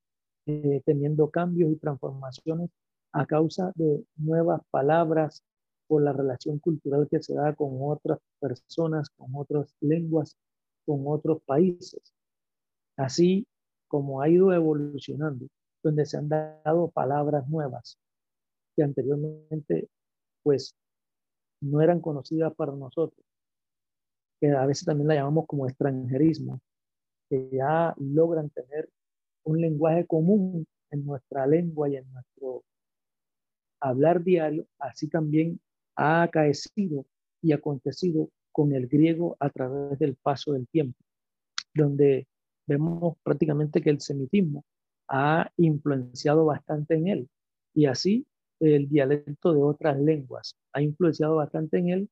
eh, 0.47 0.81
teniendo 0.87 1.29
cambios 1.29 1.73
y 1.73 1.77
transformaciones 1.77 2.71
a 3.13 3.27
causa 3.27 3.71
de 3.75 4.03
nuevas 4.17 4.63
palabras, 4.71 5.43
por 5.87 6.03
la 6.03 6.13
relación 6.13 6.59
cultural 6.59 7.09
que 7.11 7.23
se 7.23 7.35
da 7.35 7.55
con 7.55 7.77
otras 7.81 8.19
personas, 8.41 9.11
con 9.11 9.31
otras 9.35 9.75
lenguas, 9.81 10.37
con 10.87 11.05
otros 11.07 11.43
países. 11.45 12.01
Así 12.97 13.47
como 13.89 14.21
ha 14.21 14.29
ido 14.29 14.53
evolucionando, 14.53 15.47
donde 15.83 16.07
se 16.07 16.17
han 16.17 16.29
dado 16.29 16.91
palabras 16.91 17.49
nuevas 17.49 17.99
que 18.75 18.83
anteriormente 18.83 19.89
pues 20.43 20.75
no 21.61 21.81
eran 21.81 22.01
conocidas 22.01 22.55
para 22.55 22.73
nosotros, 22.73 23.25
que 24.41 24.51
a 24.51 24.67
veces 24.67 24.85
también 24.85 25.09
la 25.09 25.15
llamamos 25.15 25.47
como 25.47 25.67
extranjerismo, 25.67 26.61
que 27.31 27.49
ya 27.51 27.95
logran 27.99 28.51
tener 28.51 28.91
un 29.45 29.61
lenguaje 29.61 30.07
común 30.07 30.67
en 30.91 31.07
nuestra 31.07 31.47
lengua 31.47 31.89
y 31.89 31.97
en 31.97 32.13
nuestro 32.13 32.65
hablar 33.81 34.23
diario, 34.23 34.67
así 34.79 35.09
también 35.09 35.61
ha 35.97 36.23
acaecido 36.23 37.07
y 37.43 37.53
acontecido 37.53 38.31
con 38.53 38.73
el 38.73 38.87
griego 38.87 39.37
a 39.41 39.51
través 39.51 39.99
del 39.99 40.17
paso 40.17 40.53
del 40.53 40.67
tiempo, 40.69 40.99
donde 41.75 42.27
vemos 42.67 43.17
prácticamente 43.23 43.83
que 43.83 43.91
el 43.91 44.01
semitismo 44.01 44.65
ha 45.09 45.51
influenciado 45.57 46.47
bastante 46.47 46.95
en 46.95 47.09
él 47.09 47.29
y 47.75 47.87
así 47.87 48.27
el 48.61 48.89
dialecto 48.89 49.53
de 49.53 49.63
otras 49.63 49.99
lenguas 49.99 50.55
ha 50.73 50.81
influenciado 50.81 51.37
bastante 51.37 51.79
en 51.79 51.89
él, 51.91 52.11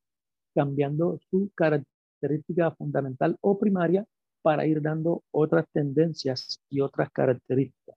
cambiando 0.54 1.18
su 1.30 1.50
característica 1.54 2.70
fundamental 2.72 3.36
o 3.40 3.58
primaria 3.58 4.04
para 4.42 4.66
ir 4.66 4.82
dando 4.82 5.22
otras 5.30 5.66
tendencias 5.72 6.60
y 6.68 6.80
otras 6.80 7.10
características. 7.10 7.96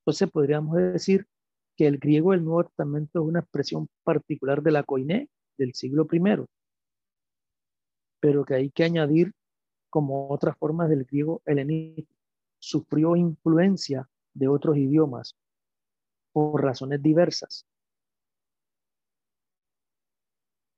Entonces 0.00 0.30
podríamos 0.30 0.76
decir 0.76 1.26
que 1.76 1.86
el 1.86 1.98
griego 1.98 2.32
del 2.32 2.44
Nuevo 2.44 2.64
Testamento 2.64 3.20
es 3.20 3.26
una 3.26 3.40
expresión 3.40 3.88
particular 4.04 4.62
de 4.62 4.70
la 4.70 4.82
coiné 4.82 5.28
del 5.58 5.74
siglo 5.74 6.06
I, 6.10 6.46
pero 8.20 8.44
que 8.44 8.54
hay 8.54 8.70
que 8.70 8.84
añadir 8.84 9.32
como 9.90 10.28
otras 10.28 10.56
formas 10.56 10.88
del 10.88 11.04
griego 11.04 11.42
helenístico. 11.44 12.12
Sufrió 12.58 13.16
influencia 13.16 14.08
de 14.32 14.48
otros 14.48 14.76
idiomas 14.76 15.36
por 16.32 16.62
razones 16.62 17.02
diversas. 17.02 17.66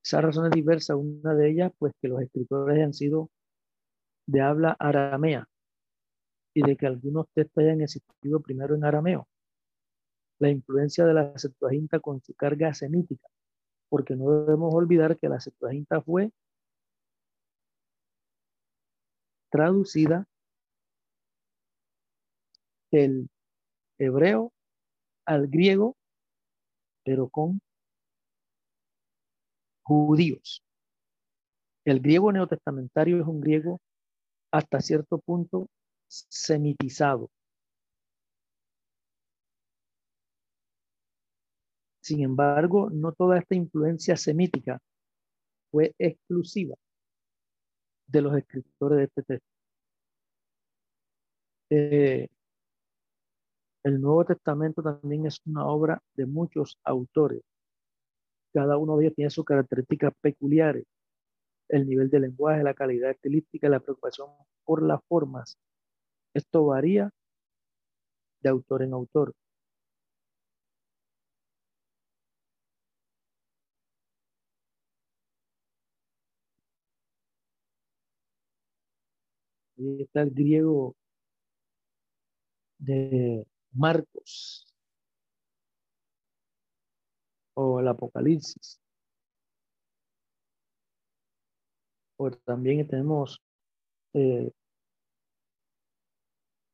Esas 0.04 0.22
razones 0.22 0.52
diversas, 0.52 0.96
una 0.96 1.34
de 1.34 1.50
ellas, 1.50 1.72
pues 1.78 1.92
que 2.00 2.08
los 2.08 2.20
escritores 2.20 2.82
han 2.82 2.94
sido 2.94 3.30
de 4.26 4.40
habla 4.40 4.76
aramea 4.78 5.48
y 6.54 6.62
de 6.62 6.76
que 6.76 6.86
algunos 6.86 7.26
textos 7.34 7.62
hayan 7.62 7.80
existido 7.80 8.40
primero 8.40 8.74
en 8.74 8.84
arameo. 8.84 9.28
La 10.38 10.50
influencia 10.50 11.04
de 11.04 11.14
la 11.14 11.38
Septuaginta 11.38 12.00
con 12.00 12.20
su 12.22 12.34
carga 12.34 12.74
semítica, 12.74 13.28
porque 13.88 14.16
no 14.16 14.30
debemos 14.30 14.74
olvidar 14.74 15.16
que 15.16 15.28
la 15.28 15.40
Septuaginta 15.40 16.00
fue 16.02 16.30
traducida 19.50 20.26
del 22.90 23.28
hebreo 23.98 24.52
al 25.24 25.48
griego, 25.48 25.96
pero 27.04 27.28
con 27.28 27.60
judíos. 29.82 30.62
El 31.84 32.00
griego 32.00 32.32
neotestamentario 32.32 33.20
es 33.20 33.26
un 33.26 33.40
griego 33.40 33.80
hasta 34.50 34.80
cierto 34.80 35.18
punto 35.18 35.68
semitizado. 36.08 37.30
Sin 42.06 42.22
embargo, 42.22 42.88
no 42.88 43.10
toda 43.10 43.36
esta 43.36 43.56
influencia 43.56 44.16
semítica 44.16 44.80
fue 45.72 45.92
exclusiva 45.98 46.76
de 48.06 48.20
los 48.20 48.36
escritores 48.36 48.98
de 48.98 49.04
este 49.06 49.22
texto. 49.24 49.48
Eh, 51.68 52.28
el 53.82 54.00
Nuevo 54.00 54.24
Testamento 54.24 54.84
también 54.84 55.26
es 55.26 55.40
una 55.46 55.66
obra 55.66 56.00
de 56.14 56.26
muchos 56.26 56.78
autores. 56.84 57.42
Cada 58.54 58.76
uno 58.76 58.96
de 58.96 59.06
ellos 59.06 59.16
tiene 59.16 59.30
sus 59.30 59.44
características 59.44 60.12
peculiares. 60.20 60.84
El 61.68 61.88
nivel 61.88 62.08
de 62.08 62.20
lenguaje, 62.20 62.62
la 62.62 62.74
calidad 62.74 63.10
estilística, 63.10 63.68
la 63.68 63.80
preocupación 63.80 64.28
por 64.64 64.80
las 64.80 65.00
formas. 65.08 65.58
Esto 66.34 66.66
varía 66.66 67.10
de 68.42 68.48
autor 68.48 68.82
en 68.82 68.92
autor. 68.92 69.34
Está 79.78 80.22
el 80.22 80.30
griego 80.30 80.96
de 82.78 83.46
Marcos 83.72 84.66
o 87.54 87.80
el 87.80 87.88
Apocalipsis. 87.88 88.80
O 92.18 92.30
también 92.30 92.86
tenemos 92.88 93.38
eh, 94.14 94.50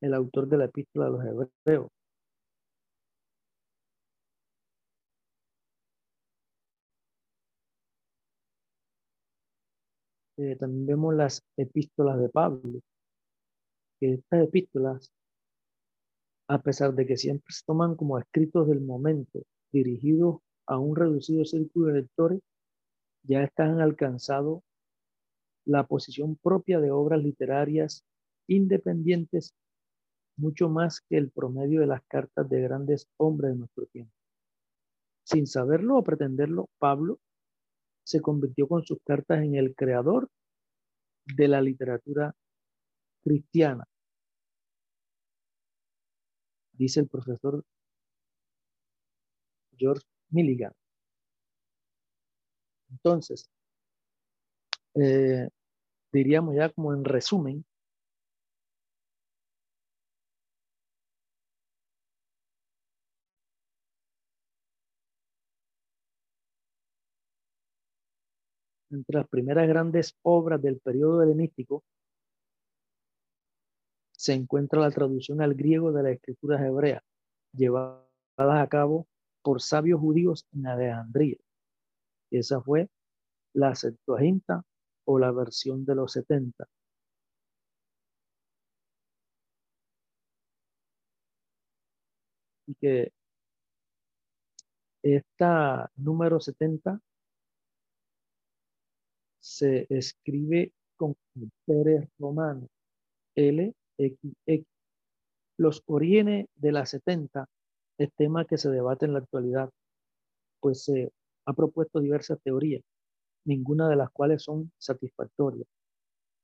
el 0.01 0.15
autor 0.15 0.49
de 0.49 0.57
la 0.59 0.65
epístola 0.67 1.07
de 1.07 1.11
los 1.11 1.49
hebreos. 1.65 1.91
Eh, 10.39 10.57
también 10.57 10.87
vemos 10.87 11.15
las 11.15 11.43
epístolas 11.57 12.19
de 12.21 12.29
Pablo 12.29 12.81
estas 14.03 14.45
epístolas, 14.45 15.13
a 16.49 16.61
pesar 16.61 16.95
de 16.95 17.07
que 17.07 17.17
siempre 17.17 17.53
se 17.53 17.63
toman 17.65 17.95
como 17.95 18.19
escritos 18.19 18.69
del 18.69 18.81
momento, 18.81 19.43
dirigidos 19.73 20.41
a 20.67 20.79
un 20.79 20.97
reducido 20.97 21.45
círculo 21.45 21.87
de 21.87 22.03
lectores, 22.03 22.41
ya 23.23 23.43
están 23.43 23.81
alcanzado 23.81 24.63
la 25.65 25.87
posición 25.87 26.37
propia 26.37 26.81
de 26.81 26.91
obras 26.91 27.23
literarias 27.23 28.05
independientes 28.49 29.55
mucho 30.37 30.69
más 30.69 31.01
que 31.01 31.17
el 31.17 31.31
promedio 31.31 31.81
de 31.81 31.87
las 31.87 32.03
cartas 32.09 32.49
de 32.49 32.61
grandes 32.61 33.07
hombres 33.17 33.53
de 33.53 33.59
nuestro 33.59 33.87
tiempo. 33.87 34.13
Sin 35.25 35.47
saberlo 35.47 35.99
o 35.99 36.03
pretenderlo, 36.03 36.69
Pablo 36.79 37.21
se 38.05 38.21
convirtió 38.21 38.67
con 38.67 38.83
sus 38.83 38.99
cartas 39.05 39.43
en 39.43 39.55
el 39.55 39.75
creador 39.77 40.29
de 41.25 41.47
la 41.47 41.61
literatura 41.61 42.35
cristiana 43.23 43.87
dice 46.83 47.01
el 47.01 47.09
profesor 47.09 47.65
George 49.77 50.07
Milligan. 50.31 50.73
Entonces, 52.91 53.49
eh, 54.95 55.49
diríamos 56.13 56.57
ya 56.57 56.71
como 56.71 56.95
en 56.95 57.05
resumen, 57.05 57.65
entre 68.91 69.19
las 69.19 69.29
primeras 69.29 69.67
grandes 69.69 70.15
obras 70.23 70.61
del 70.63 70.79
periodo 70.79 71.23
helenístico 71.23 71.83
se 74.23 74.35
encuentra 74.35 74.81
la 74.81 74.91
traducción 74.93 75.41
al 75.43 75.55
griego 75.55 75.91
de 75.91 76.05
las 76.05 76.13
escrituras 76.13 76.61
hebreas, 76.63 77.03
llevadas 77.53 78.07
a 78.39 78.69
cabo 78.69 79.09
por 79.43 79.61
sabios 79.61 79.99
judíos 79.99 80.47
en 80.53 80.67
Alejandría. 80.69 81.39
Esa 82.31 82.61
fue 82.61 82.89
la 83.53 83.75
Septuaginta 83.75 84.63
o 85.07 85.19
la 85.19 85.33
versión 85.33 85.85
de 85.85 85.97
los 85.97 86.13
70. 86.13 86.69
Y 92.69 92.75
que 92.77 93.13
esta 95.03 95.91
número 95.97 96.39
70 96.39 97.01
se 99.41 99.87
escribe 99.91 100.73
con 100.97 101.17
caracteres 101.35 102.09
romanos 102.21 102.71
L 103.35 103.75
XX. 103.99 104.67
Los 105.59 105.83
orígenes 105.87 106.47
de 106.57 106.73
la 106.73 106.87
70 106.87 107.47
es 107.99 108.11
tema 108.17 108.45
que 108.45 108.59
se 108.59 108.71
debate 108.71 109.07
en 109.07 109.13
la 109.13 109.21
actualidad, 109.21 109.71
pues 110.61 110.85
se 110.85 111.13
ha 111.47 111.53
propuesto 111.53 112.01
diversas 112.01 112.41
teorías, 112.43 112.83
ninguna 113.45 113.89
de 113.89 113.97
las 113.97 114.11
cuales 114.11 114.43
son 114.43 114.73
satisfactorias. 114.79 115.67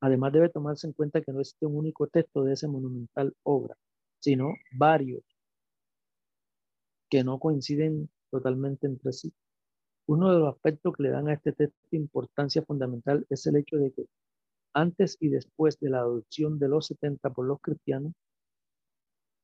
Además 0.01 0.33
debe 0.33 0.49
tomarse 0.49 0.87
en 0.87 0.93
cuenta 0.93 1.21
que 1.23 1.33
no 1.33 1.41
existe 1.41 1.67
un 1.67 1.77
único 1.77 2.07
texto 2.07 2.45
de 2.45 2.53
esa 2.55 2.69
monumental 2.69 3.35
obra, 3.43 3.75
sino 4.21 4.55
varios 4.77 5.23
que 7.11 7.25
no 7.25 7.39
coinciden 7.39 8.11
totalmente 8.31 8.87
entre 8.87 9.13
sí. 9.13 9.33
Uno 10.07 10.33
de 10.33 10.39
los 10.39 10.55
aspectos 10.55 10.95
que 10.97 11.03
le 11.05 11.11
dan 11.11 11.29
a 11.29 11.35
este 11.35 11.53
texto 11.53 11.79
importancia 11.93 12.63
fundamental 12.63 13.27
es 13.29 13.47
el 13.47 13.57
hecho 13.57 13.77
de 13.77 13.93
que 13.93 14.07
antes 14.75 15.17
y 15.21 15.29
después 15.29 15.79
de 15.81 15.91
la 15.91 15.99
adopción 15.99 16.59
de 16.59 16.69
los 16.69 16.87
70 16.87 17.31
por 17.31 17.47
los 17.47 17.61
cristianos, 17.61 18.13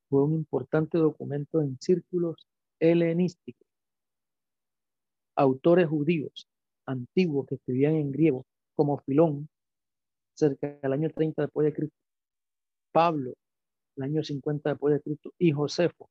fue 0.09 0.25
un 0.25 0.35
importante 0.35 0.99
documento 0.99 1.61
en 1.61 1.79
círculos 1.81 2.47
helenísticos. 2.81 3.67
Autores 5.37 5.89
judíos 5.89 6.49
antiguos 6.87 7.47
que 7.47 7.57
escribían 7.57 7.95
en 7.95 8.13
griego, 8.13 8.45
como 8.77 8.99
Filón, 8.99 9.49
cerca 10.35 10.79
del 10.83 10.93
año 10.93 11.11
30 11.11 11.43
después 11.43 11.65
de 11.65 11.73
Cristo, 11.73 11.97
Pablo, 12.93 13.35
el 13.97 14.03
año 14.05 14.23
50 14.23 14.71
después 14.71 14.95
de 14.95 15.01
Cristo, 15.01 15.33
y 15.39 15.53
Josefo, 15.53 16.09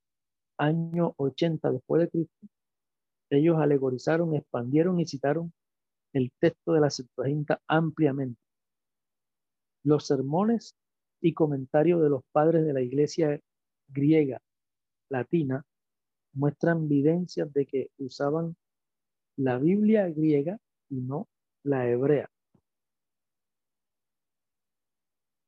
año 0.57 1.13
80 1.17 1.71
después 1.71 2.01
de 2.01 2.09
Cristo, 2.09 2.47
ellos 3.29 3.57
alegorizaron, 3.57 4.35
expandieron 4.35 4.99
y 4.99 5.05
citaron 5.05 5.51
el 6.13 6.31
texto 6.39 6.73
de 6.73 6.81
la 6.81 6.89
Septuaginta 6.89 7.61
ampliamente. 7.67 8.39
Los 9.83 10.07
sermones 10.07 10.75
y 11.21 11.33
comentarios 11.33 12.01
de 12.01 12.09
los 12.09 12.23
padres 12.31 12.65
de 12.65 12.73
la 12.73 12.81
iglesia 12.81 13.39
griega 13.89 14.41
latina 15.09 15.65
muestran 16.33 16.85
evidencias 16.85 17.51
de 17.53 17.65
que 17.65 17.89
usaban 17.97 18.55
la 19.37 19.57
Biblia 19.57 20.09
griega 20.09 20.57
y 20.89 21.01
no 21.01 21.27
la 21.63 21.87
hebrea. 21.89 22.29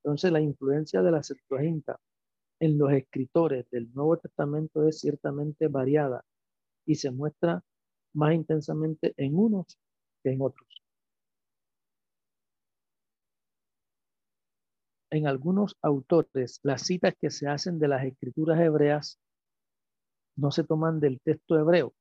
Entonces 0.04 0.32
la 0.32 0.42
influencia 0.42 1.02
de 1.02 1.12
la 1.12 1.24
Septuaginta 1.24 2.00
en 2.60 2.78
los 2.78 2.92
escritores 2.92 3.70
del 3.72 3.92
Nuevo 3.94 4.18
Testamento 4.18 4.88
es 4.88 5.00
ciertamente 5.00 5.68
variada 5.68 6.24
y 6.86 6.96
se 6.96 7.12
muestra 7.12 7.64
más 8.14 8.34
intensamente 8.34 9.14
en 9.18 9.36
unos 9.38 9.78
que 10.24 10.32
en 10.32 10.42
otros. 10.42 10.85
En 15.16 15.28
algunos 15.28 15.78
autores, 15.82 16.60
las 16.62 16.82
citas 16.82 17.14
que 17.18 17.30
se 17.30 17.48
hacen 17.48 17.80
de 17.80 17.88
las 17.88 18.04
escrituras 18.04 18.60
hebreas 18.60 19.18
no 20.36 20.52
se 20.52 20.66
toman 20.66 21.00
del 21.00 21.22
texto 21.22 21.58
hebreo, 21.58 21.94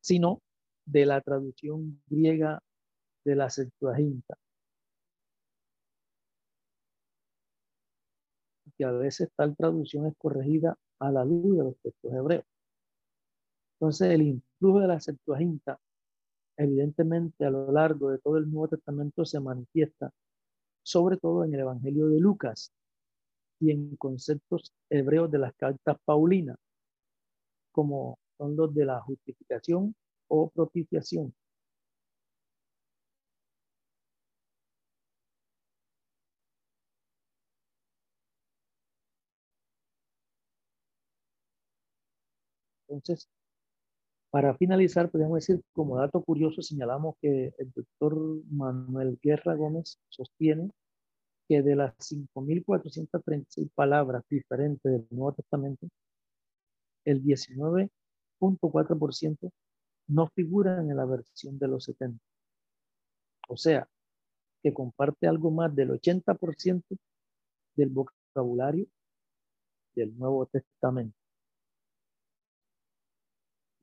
sino 0.00 0.40
de 0.86 1.04
la 1.04 1.20
traducción 1.20 2.02
griega 2.06 2.62
de 3.26 3.36
la 3.36 3.50
Septuaginta. 3.50 4.38
Que 8.78 8.86
a 8.86 8.92
veces 8.92 9.28
tal 9.36 9.54
traducción 9.54 10.06
es 10.06 10.14
corregida 10.16 10.78
a 11.00 11.10
la 11.10 11.22
luz 11.22 11.58
de 11.58 11.64
los 11.64 11.76
textos 11.82 12.14
hebreos. 12.14 12.46
Entonces, 13.74 14.10
el 14.10 14.22
influjo 14.22 14.80
de 14.80 14.88
la 14.88 15.00
Septuaginta, 15.00 15.78
evidentemente 16.56 17.44
a 17.44 17.50
lo 17.50 17.70
largo 17.70 18.08
de 18.08 18.20
todo 18.20 18.38
el 18.38 18.50
Nuevo 18.50 18.68
Testamento 18.68 19.26
se 19.26 19.38
manifiesta, 19.38 20.10
sobre 20.82 21.16
todo 21.16 21.44
en 21.44 21.54
el 21.54 21.60
Evangelio 21.60 22.08
de 22.08 22.20
Lucas 22.20 22.72
y 23.60 23.70
en 23.72 23.96
conceptos 23.96 24.72
hebreos 24.90 25.30
de 25.30 25.38
las 25.38 25.54
cartas 25.54 25.96
paulinas, 26.04 26.58
como 27.70 28.18
son 28.38 28.56
los 28.56 28.74
de 28.74 28.84
la 28.86 29.00
justificación 29.02 29.94
o 30.28 30.48
propiciación. 30.50 31.34
Entonces, 42.88 43.28
para 44.32 44.56
finalizar, 44.56 45.10
podemos 45.10 45.34
decir, 45.34 45.60
como 45.74 45.98
dato 45.98 46.22
curioso, 46.22 46.62
señalamos 46.62 47.16
que 47.20 47.52
el 47.58 47.70
doctor 47.70 48.16
Manuel 48.50 49.18
Guerra 49.22 49.54
Gómez 49.54 49.98
sostiene 50.08 50.70
que 51.46 51.60
de 51.60 51.76
las 51.76 51.94
5.436 51.98 53.70
palabras 53.74 54.24
diferentes 54.30 54.90
del 54.90 55.06
Nuevo 55.10 55.34
Testamento, 55.34 55.86
el 57.04 57.22
19.4% 57.22 59.52
no 60.08 60.30
figuran 60.34 60.90
en 60.90 60.96
la 60.96 61.04
versión 61.04 61.58
de 61.58 61.68
los 61.68 61.84
70. 61.84 62.18
O 63.50 63.58
sea, 63.58 63.86
que 64.62 64.72
comparte 64.72 65.26
algo 65.26 65.50
más 65.50 65.76
del 65.76 65.90
80% 65.90 66.82
del 67.76 67.90
vocabulario 67.90 68.86
del 69.94 70.16
Nuevo 70.16 70.46
Testamento. 70.46 71.21